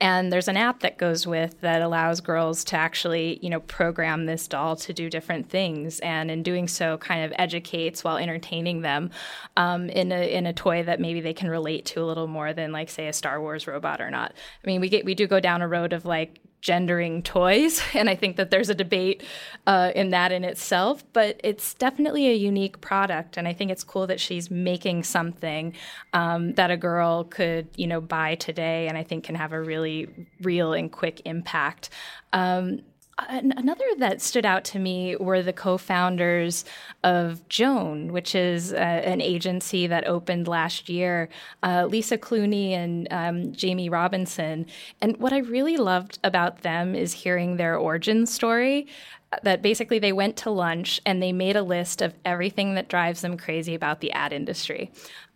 [0.00, 4.24] And there's an app that goes with that allows girls to actually, you know, program
[4.24, 6.00] this doll to do different things.
[6.00, 9.10] And in doing so, kind of educates while entertaining them
[9.56, 12.52] um, in a in a toy that maybe they can relate to a little more
[12.54, 14.32] than like say a Star Wars robot or not.
[14.62, 17.80] I mean, we get we do go down a road of like gendering toys.
[17.94, 19.22] And I think that there's a debate
[19.66, 23.36] uh, in that in itself, but it's definitely a unique product.
[23.36, 25.74] And I think it's cool that she's making something
[26.12, 29.60] um, that a girl could, you know, buy today and I think can have a
[29.60, 30.08] really
[30.42, 31.90] real and quick impact.
[32.32, 32.80] Um,
[33.16, 36.64] Another that stood out to me were the co founders
[37.04, 41.28] of Joan, which is uh, an agency that opened last year,
[41.62, 44.66] uh, Lisa Clunie and um, Jaime Robinson.
[45.00, 48.88] And what I really loved about them is hearing their origin story.
[49.32, 52.88] Uh, that basically they went to lunch and they made a list of everything that
[52.88, 54.90] drives them crazy about the ad industry.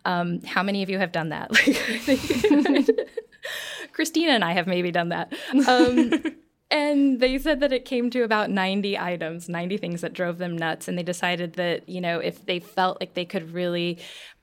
[0.05, 1.49] Um, how many of you have done that?
[3.93, 5.33] Kristina and I have maybe done that.
[5.67, 6.11] Um,
[6.71, 10.55] and they said that it came to about 90 items, 90 things that drove them
[10.55, 10.87] nuts.
[10.87, 13.97] And they decided that, you know, if they felt like they could really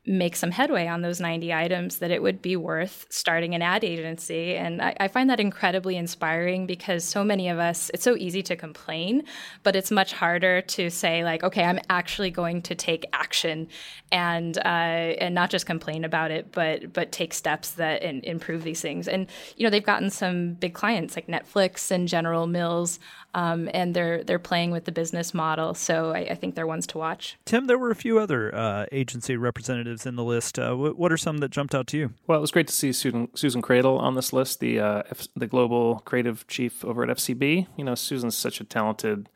[0.06, 3.82] make some headway on those 90 items, that it would be worth starting an ad
[3.82, 4.54] agency.
[4.54, 8.42] And I, I, find that incredibly inspiring because so many of us, it's so easy
[8.44, 9.24] to complain,
[9.64, 13.68] but it's much harder to say, like, okay, I'm actually going to take action
[14.12, 18.62] and uh, and not just complain about it, but but take steps that in, improve
[18.62, 19.08] these things.
[19.08, 19.26] And
[19.56, 23.00] you know, they've gotten some big clients like Netflix and General Mills
[23.36, 25.74] um, and they're they're playing with the business model.
[25.74, 27.36] So I, I, think they're ones to watch.
[27.44, 30.58] Tim, there were a few other uh, agency representatives in the list.
[30.58, 32.14] Uh, what, what, are some that jumped out to you?
[32.26, 35.28] Well, it was great to see Susan, Susan Credle on this list, the uh, F,
[35.36, 37.66] the global creative chief over at FCB.
[37.76, 39.28] You know, Susan's such a talented.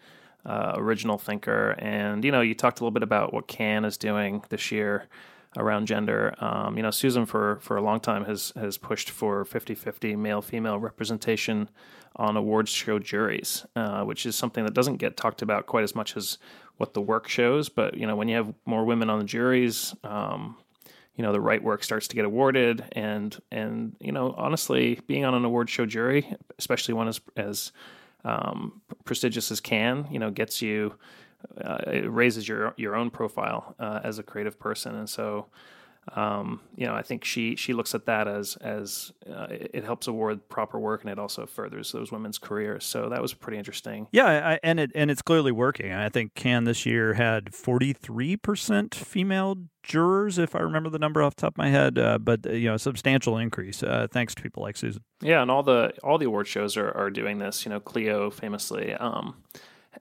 [0.42, 3.98] Uh, original thinker, and you know, you talked a little bit about what Cannes is
[3.98, 5.06] doing this year
[5.56, 6.34] around gender.
[6.38, 10.42] Um, you know, Susan for for a long time has has pushed for 50-50 male
[10.42, 11.68] female representation
[12.16, 15.94] on awards show juries, uh, which is something that doesn't get talked about quite as
[15.94, 16.38] much as
[16.76, 17.68] what the work shows.
[17.68, 20.56] But you know, when you have more women on the juries, um,
[21.16, 25.24] you know, the right work starts to get awarded, and and you know, honestly, being
[25.24, 27.72] on an award show jury, especially one as as
[28.24, 30.94] um, prestigious as Cannes, you know, gets you
[31.62, 35.46] uh, it raises your your own profile uh, as a creative person, and so
[36.16, 40.06] um, you know I think she she looks at that as as uh, it helps
[40.06, 42.84] award proper work, and it also furthers those women's careers.
[42.84, 44.06] So that was pretty interesting.
[44.12, 45.92] Yeah, I, and it and it's clearly working.
[45.92, 50.98] I think Cannes this year had forty three percent female jurors, if I remember the
[50.98, 54.06] number off the top of my head, uh, but you know, a substantial increase uh,
[54.10, 55.02] thanks to people like Susan.
[55.20, 57.64] Yeah, and all the all the award shows are, are doing this.
[57.64, 59.36] You know, Clio famously um,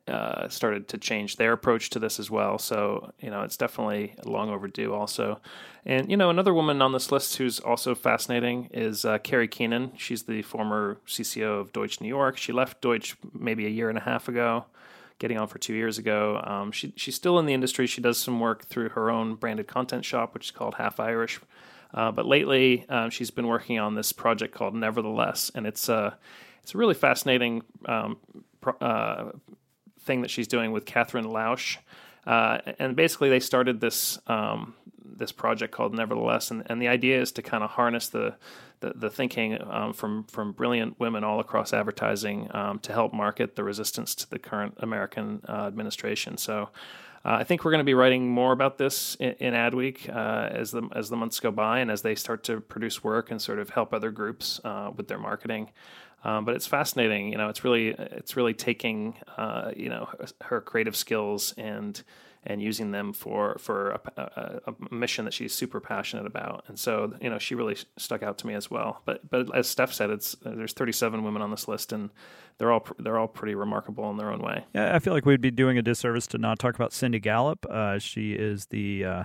[0.09, 2.57] uh, started to change their approach to this as well.
[2.57, 5.39] So, you know, it's definitely long overdue also.
[5.85, 9.91] And, you know, another woman on this list who's also fascinating is uh, Kerry Keenan.
[9.97, 12.37] She's the former CCO of Deutsch New York.
[12.37, 14.65] She left Deutsch maybe a year and a half ago,
[15.19, 16.41] getting on for two years ago.
[16.43, 17.87] Um, she, she's still in the industry.
[17.87, 21.39] She does some work through her own branded content shop, which is called Half Irish.
[21.93, 25.95] Uh, but lately, uh, she's been working on this project called Nevertheless, and it's a
[25.95, 26.13] uh,
[26.61, 28.17] it's a really fascinating um,
[28.79, 29.31] uh,
[29.99, 31.77] thing that she's doing with Catherine Lausch.
[32.25, 37.21] Uh, and basically, they started this um, this project called Nevertheless, and, and the idea
[37.21, 38.35] is to kind of harness the
[38.81, 43.55] the, the thinking um, from from brilliant women all across advertising um, to help market
[43.55, 46.37] the resistance to the current American uh, administration.
[46.37, 46.69] So.
[47.25, 50.47] Uh, I think we're going to be writing more about this in, in Adweek uh,
[50.53, 53.41] as the as the months go by and as they start to produce work and
[53.41, 55.69] sort of help other groups uh, with their marketing.
[56.23, 57.31] Um, but it's fascinating.
[57.31, 60.09] You know, it's really it's really taking uh, you know
[60.41, 62.01] her, creative skills and
[62.43, 66.63] and using them for for a, a, a, mission that she's super passionate about.
[66.67, 69.01] And so, you know, she really stuck out to me as well.
[69.05, 72.09] But but as Steph said, it's there's 37 women on this list, and
[72.59, 74.65] they're all they're all pretty remarkable in their own way.
[74.75, 77.65] Yeah, I feel like we'd be doing a disservice to not talk about Cindy Gallop.
[77.69, 79.23] Uh, she is the uh,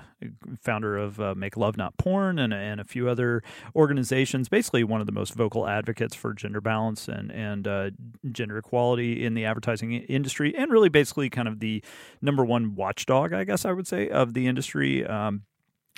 [0.61, 3.43] founder of uh, Make Love Not Porn and and a few other
[3.75, 4.49] organizations.
[4.49, 7.91] Basically, one of the most vocal advocates for gender balance and and uh,
[8.31, 11.83] gender equality in the advertising industry, and really basically kind of the
[12.23, 15.05] number one watchdog, I guess I would say, of the industry.
[15.05, 15.43] Um,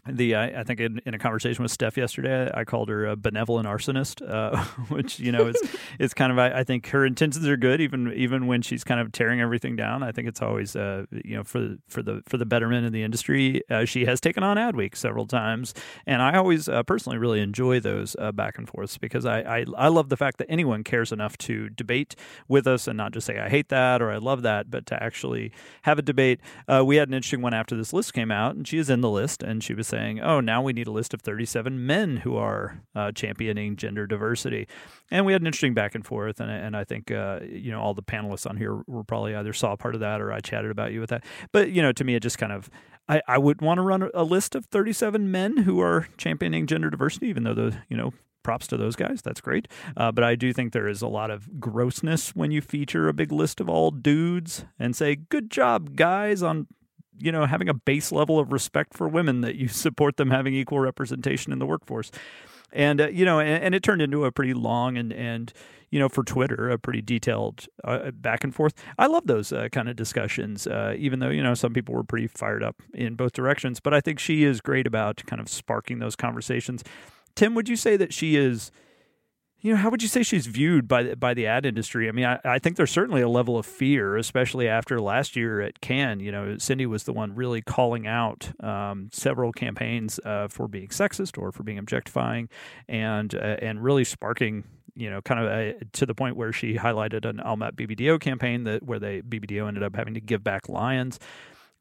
[0.08, 3.16] the I, I think in, in, a conversation with Steph yesterday, I called her a
[3.16, 5.56] benevolent arsonist, uh, which you know is
[5.98, 9.00] is kind of I, I, think her intentions are good, even even when she's kind
[9.00, 10.02] of tearing everything down.
[10.02, 13.02] I think it's always uh, you know for for the for the betterment of the
[13.02, 13.62] industry.
[13.70, 15.74] Uh, she has taken on Adweek several times,
[16.06, 19.64] and I always uh, personally really enjoy those uh, back and forths because I, I
[19.76, 22.14] I love the fact that anyone cares enough to debate
[22.48, 25.02] with us and not just say I hate that or I love that, but to
[25.02, 25.52] actually
[25.82, 26.40] have a debate.
[26.68, 29.00] Uh, we had an interesting one after this list came out, and she is in
[29.00, 31.86] the list, and she was saying saying, "Oh, now we need a list of 37
[31.86, 34.68] men who are uh, championing gender diversity."
[35.10, 37.80] And we had an interesting back and forth, and, and I think uh, you know
[37.80, 40.70] all the panelists on here were probably either saw part of that or I chatted
[40.70, 41.24] about you with that.
[41.52, 42.68] But you know, to me, it just kind of
[43.08, 46.90] I, I would want to run a list of 37 men who are championing gender
[46.90, 49.22] diversity, even though the you know props to those guys.
[49.22, 49.66] That's great.
[49.96, 53.12] Uh, but I do think there is a lot of grossness when you feature a
[53.12, 56.68] big list of all dudes and say, good job, guys, on
[57.18, 60.54] you know, having a base level of respect for women that you support them having
[60.54, 62.10] equal representation in the workforce.
[62.72, 65.52] And, uh, you know, and, and, it turned into a pretty long and, and,
[65.90, 68.74] you know, for Twitter, a pretty detailed uh, back and forth.
[68.98, 72.04] I love those uh, kind of discussions, uh, even though, you know, some people were
[72.04, 73.78] pretty fired up in both directions.
[73.78, 76.82] But I think she is great about kind of sparking those conversations.
[77.36, 78.72] Tim, would you say that she is
[79.60, 82.08] you know, how would you say she's viewed by the, by the ad industry?
[82.08, 85.60] I mean, I, I think there's certainly a level of fear, especially after last year
[85.60, 86.20] at Cannes.
[86.20, 90.88] You know, Cindy was the one really calling out um, several campaigns uh, for being
[90.88, 92.48] sexist or for being objectifying,
[92.88, 94.64] and uh, and really sparking
[94.96, 98.64] you know, kind of a, to the point where she highlighted an Almap BBDO campaign
[98.64, 101.20] that where they BBDO ended up having to give back lions.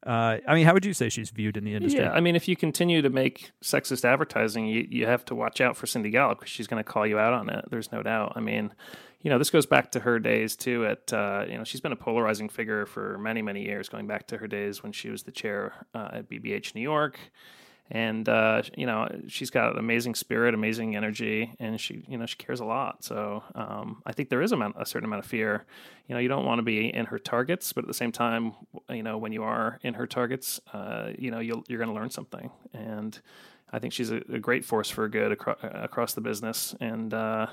[0.06, 2.00] Uh, I mean, how would you say she's viewed in the industry?
[2.00, 5.60] Yeah, I mean, if you continue to make sexist advertising, you, you have to watch
[5.60, 7.64] out for Cindy Gallop because she's going to call you out on it.
[7.70, 8.34] There's no doubt.
[8.36, 8.72] I mean,
[9.22, 10.86] you know, this goes back to her days too.
[10.86, 14.28] At uh, you know, she's been a polarizing figure for many, many years, going back
[14.28, 17.18] to her days when she was the chair uh, at BBH New York
[17.90, 22.36] and uh, you know she's got amazing spirit, amazing energy, and she you know she
[22.36, 23.04] cares a lot.
[23.04, 25.64] So um, I think there is a, a, certain amount of fear.
[26.08, 28.54] You know, you don't want to be in her targets, but at the same time,
[28.90, 31.94] you know, when you are in her targets, uh, you know you are going to
[31.94, 33.20] learn something, and
[33.72, 37.46] I think she's a, a great force for good acro- across the business, and uh,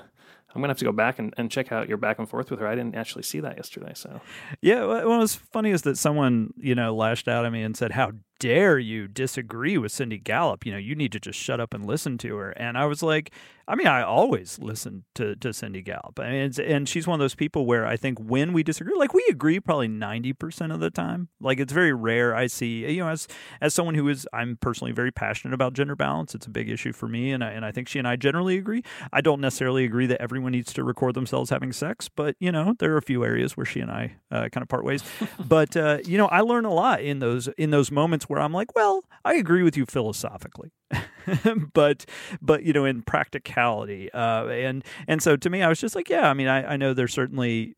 [0.54, 2.60] I'm gonna have to go back and, and check out your back and forth with
[2.60, 2.66] her.
[2.66, 3.92] I didn't actually see that yesterday.
[3.94, 4.20] So
[4.60, 7.90] yeah, what was funny is that someone you know lashed out at me and said,
[7.90, 10.66] "How dare you disagree with Cindy Gallop?
[10.66, 13.02] You know, you need to just shut up and listen to her." And I was
[13.02, 13.32] like,
[13.66, 16.20] I mean, I always listen to, to Cindy Gallop.
[16.20, 19.14] I mean, and she's one of those people where I think when we disagree, like
[19.14, 21.28] we agree probably 90% of the time.
[21.40, 23.26] Like it's very rare I see, you know, as
[23.62, 26.34] as someone who is, I'm personally very passionate about gender balance.
[26.34, 27.32] It's a big issue for me.
[27.32, 28.82] And I, and I think she and I generally agree.
[29.12, 32.74] I don't necessarily agree that everyone needs to record themselves having sex, but, you know,
[32.78, 35.02] there are a few areas where she and I uh, kind of part ways.
[35.38, 38.52] but, uh, you know, I learn a lot in those, in those moments where I'm
[38.52, 40.70] like, well, I agree with you philosophically.
[41.72, 42.04] but
[42.40, 46.08] but you know in practicality uh, and and so to me I was just like
[46.08, 47.74] yeah I mean I, I know there's certainly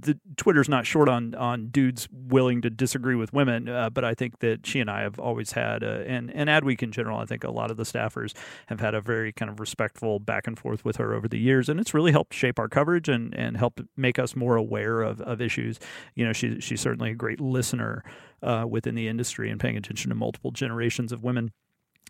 [0.00, 4.14] the Twitter's not short on on dudes willing to disagree with women, uh, but I
[4.14, 7.24] think that she and I have always had, a, and and Adweek in general, I
[7.24, 8.34] think a lot of the staffers
[8.66, 11.68] have had a very kind of respectful back and forth with her over the years,
[11.68, 15.20] and it's really helped shape our coverage and and help make us more aware of,
[15.20, 15.78] of issues.
[16.14, 18.04] You know, she's she's certainly a great listener
[18.42, 21.52] uh, within the industry and paying attention to multiple generations of women.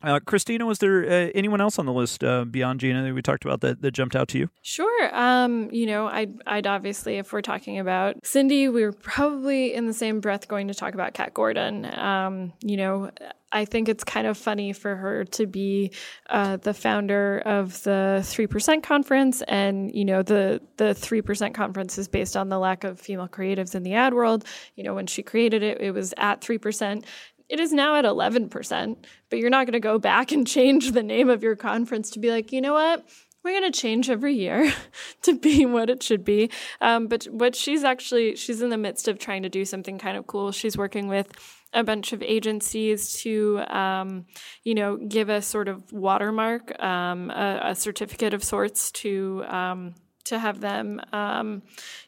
[0.03, 3.23] Uh, Kristina, was there uh, anyone else on the list uh, beyond Geena that we
[3.23, 4.51] talked about that, that jumped out to you?
[4.63, 5.17] Sure.
[5.17, 9.87] Um, you know, I'd, I'd obviously, if we're talking about Cindy, we are probably in
[9.87, 11.85] the same breath going to talk about Kat Gordon.
[11.99, 13.11] Um, you know,
[13.51, 15.93] I think it's kind of funny for her to be
[16.29, 19.43] uh, the founder of the 3% conference.
[19.49, 23.75] And, you know, the, the 3% conference is based on the lack of female creatives
[23.75, 24.45] in the ad world.
[24.77, 27.05] You know, when she created it, it was at 3%.
[27.49, 28.97] It is now at 11%,
[29.31, 32.19] but you're not going to go back and change the name of your conference to
[32.19, 33.07] be like, you know what?
[33.43, 34.73] We're going to change every year
[35.23, 36.51] to be what it should be.
[36.81, 40.17] Um, but what she's actually, she's in the midst of trying to do something kind
[40.17, 40.53] of cool.
[40.53, 41.33] She's working with
[41.73, 44.27] a bunch of agencies to, um,
[44.65, 49.95] you know, give a sort of watermark, um, a, a, certificate of sorts to um,
[50.25, 51.63] to have them, um,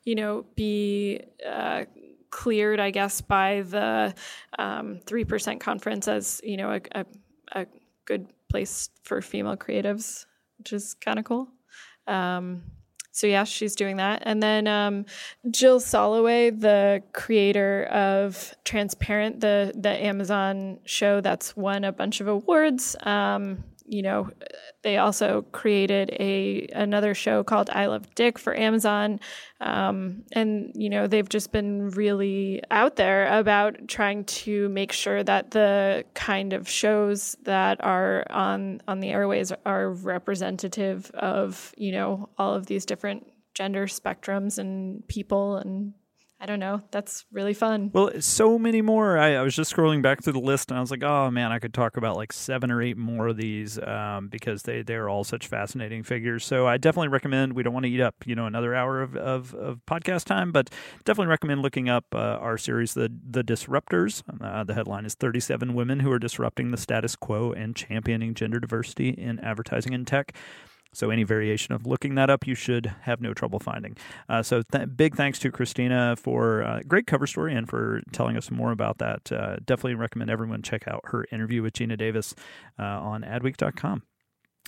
[0.04, 1.84] you know, be uh,
[2.30, 4.14] cleared, I guess, by the
[4.58, 7.06] um, 3% conference as, you know, a, a,
[7.52, 7.66] a,
[8.06, 10.26] good place for female creatives,
[10.58, 11.48] which is kind of cool.
[12.06, 12.62] Um,
[13.12, 14.22] so yeah, she's doing that.
[14.24, 15.04] And then um,
[15.50, 22.28] Jill Soloway, the creator of Transparent, the the Amazon show that's won a bunch of
[22.28, 22.96] awards.
[23.02, 24.30] Um, you know,
[24.82, 29.18] they also created a another show called I Love Dick for Amazon,
[29.60, 35.24] um, and you know they've just been really out there about trying to make sure
[35.24, 41.90] that the kind of shows that are on on the airways are representative of you
[41.90, 45.92] know all of these different gender spectrums and people and
[46.42, 46.80] I don't know.
[46.90, 47.90] That's really fun.
[47.92, 49.18] Well, so many more.
[49.18, 51.52] I, I, was just scrolling back through the list and I was like, oh man,
[51.52, 55.10] I could talk about like seven or eight more of these um, because they, they're
[55.10, 56.46] all such fascinating figures.
[56.46, 59.16] So I definitely recommend, we don't want to eat up, you know, another hour of,
[59.16, 60.70] of, of podcast time, but
[61.04, 64.22] definitely recommend looking up uh, our series, The, the Disruptors.
[64.40, 68.60] Uh, the headline is 37 Women Who Are Disrupting the Status Quo and Championing Gender
[68.60, 70.34] Diversity in Advertising and Tech.
[70.92, 73.96] So any variation of looking that up, you should have no trouble finding.
[74.28, 78.36] Uh, so th- big thanks to Kristina for uh, great cover story and for telling
[78.36, 79.30] us more about that.
[79.30, 82.34] Uh, definitely recommend everyone check out her interview with Geena Davis
[82.78, 84.02] uh, on adweek.com.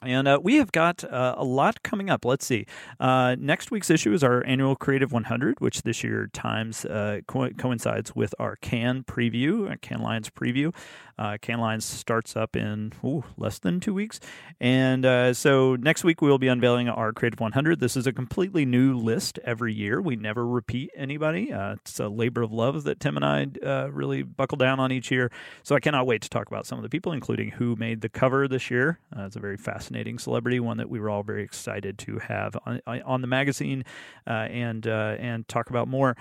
[0.05, 2.25] And uh, we have got uh, a lot coming up.
[2.25, 2.67] Let's see.
[2.99, 7.51] Uh, next week's issue is our annual Creative 100, which this year times uh, co-
[7.51, 10.75] coincides with our Cannes preview, uh, Cannes Lions preview.
[11.19, 14.19] Uh, Cannes Lions starts up in ooh, less than two weeks.
[14.61, 17.79] And uh, so next week we will be unveiling our Creative 100.
[17.79, 20.01] This is a completely new list every year.
[20.01, 21.51] We never repeat anybody.
[21.53, 25.31] It's a labor of love that Tim and I really buckle down on each year.
[25.63, 28.09] So I cannot wait to talk about some of the people, including who made the
[28.09, 28.99] cover this year.
[29.15, 32.81] It's a very fascinating celebrity, one that we were all very excited to have on,
[32.87, 33.85] on the magazine
[34.27, 36.17] uh, and and talk about more.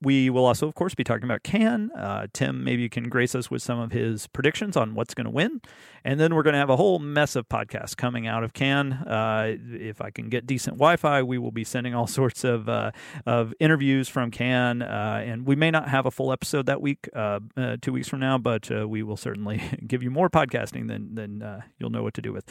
[0.00, 1.90] We will also, of course, be talking about Cannes.
[1.90, 5.26] Uh, Tim, maybe you can grace us with some of his predictions on what's going
[5.26, 5.60] to win.
[6.04, 8.92] And then we're going to have a whole mess of podcasts coming out of Cannes.
[8.92, 12.68] Uh, if I can get decent Wi Fi, we will be sending all sorts of,
[12.68, 12.92] uh,
[13.26, 17.08] of interviews from Cannes, Uh, and we may not have a full episode that week,
[17.14, 21.14] uh, uh, two weeks from now, but we will certainly give you more podcasting than,
[21.14, 22.50] than you'll know what to do with.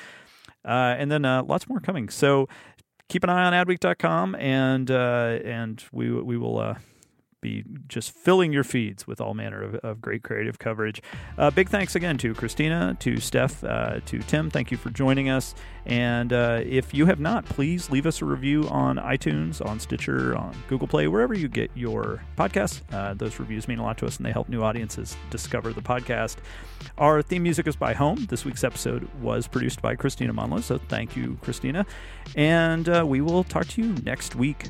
[0.66, 2.10] Uh, and then uh, lots more coming.
[2.10, 2.48] So
[3.10, 6.76] keep an eye on adweek.com and uh, and we we will uh,
[7.44, 11.02] be just filling your feeds with all manner of, of great creative coverage.
[11.38, 14.50] Uh, big thanks again to Kristina, to Steph, uh, to Tim.
[14.50, 15.54] Thank you for joining us.
[15.86, 20.36] And uh, if you have not, please leave us a review on iTunes, on Stitcher,
[20.36, 22.82] on Google Play, wherever you get your podcasts.
[22.92, 25.82] Uh, those reviews mean a lot to us and they help new audiences discover the
[25.82, 26.38] podcast.
[26.98, 28.26] Our theme music is by Home.
[28.30, 31.86] This week's episode was produced by Kristina Monllos, so thank you, Kristina.
[32.36, 34.70] And uh, we will talk to you next week.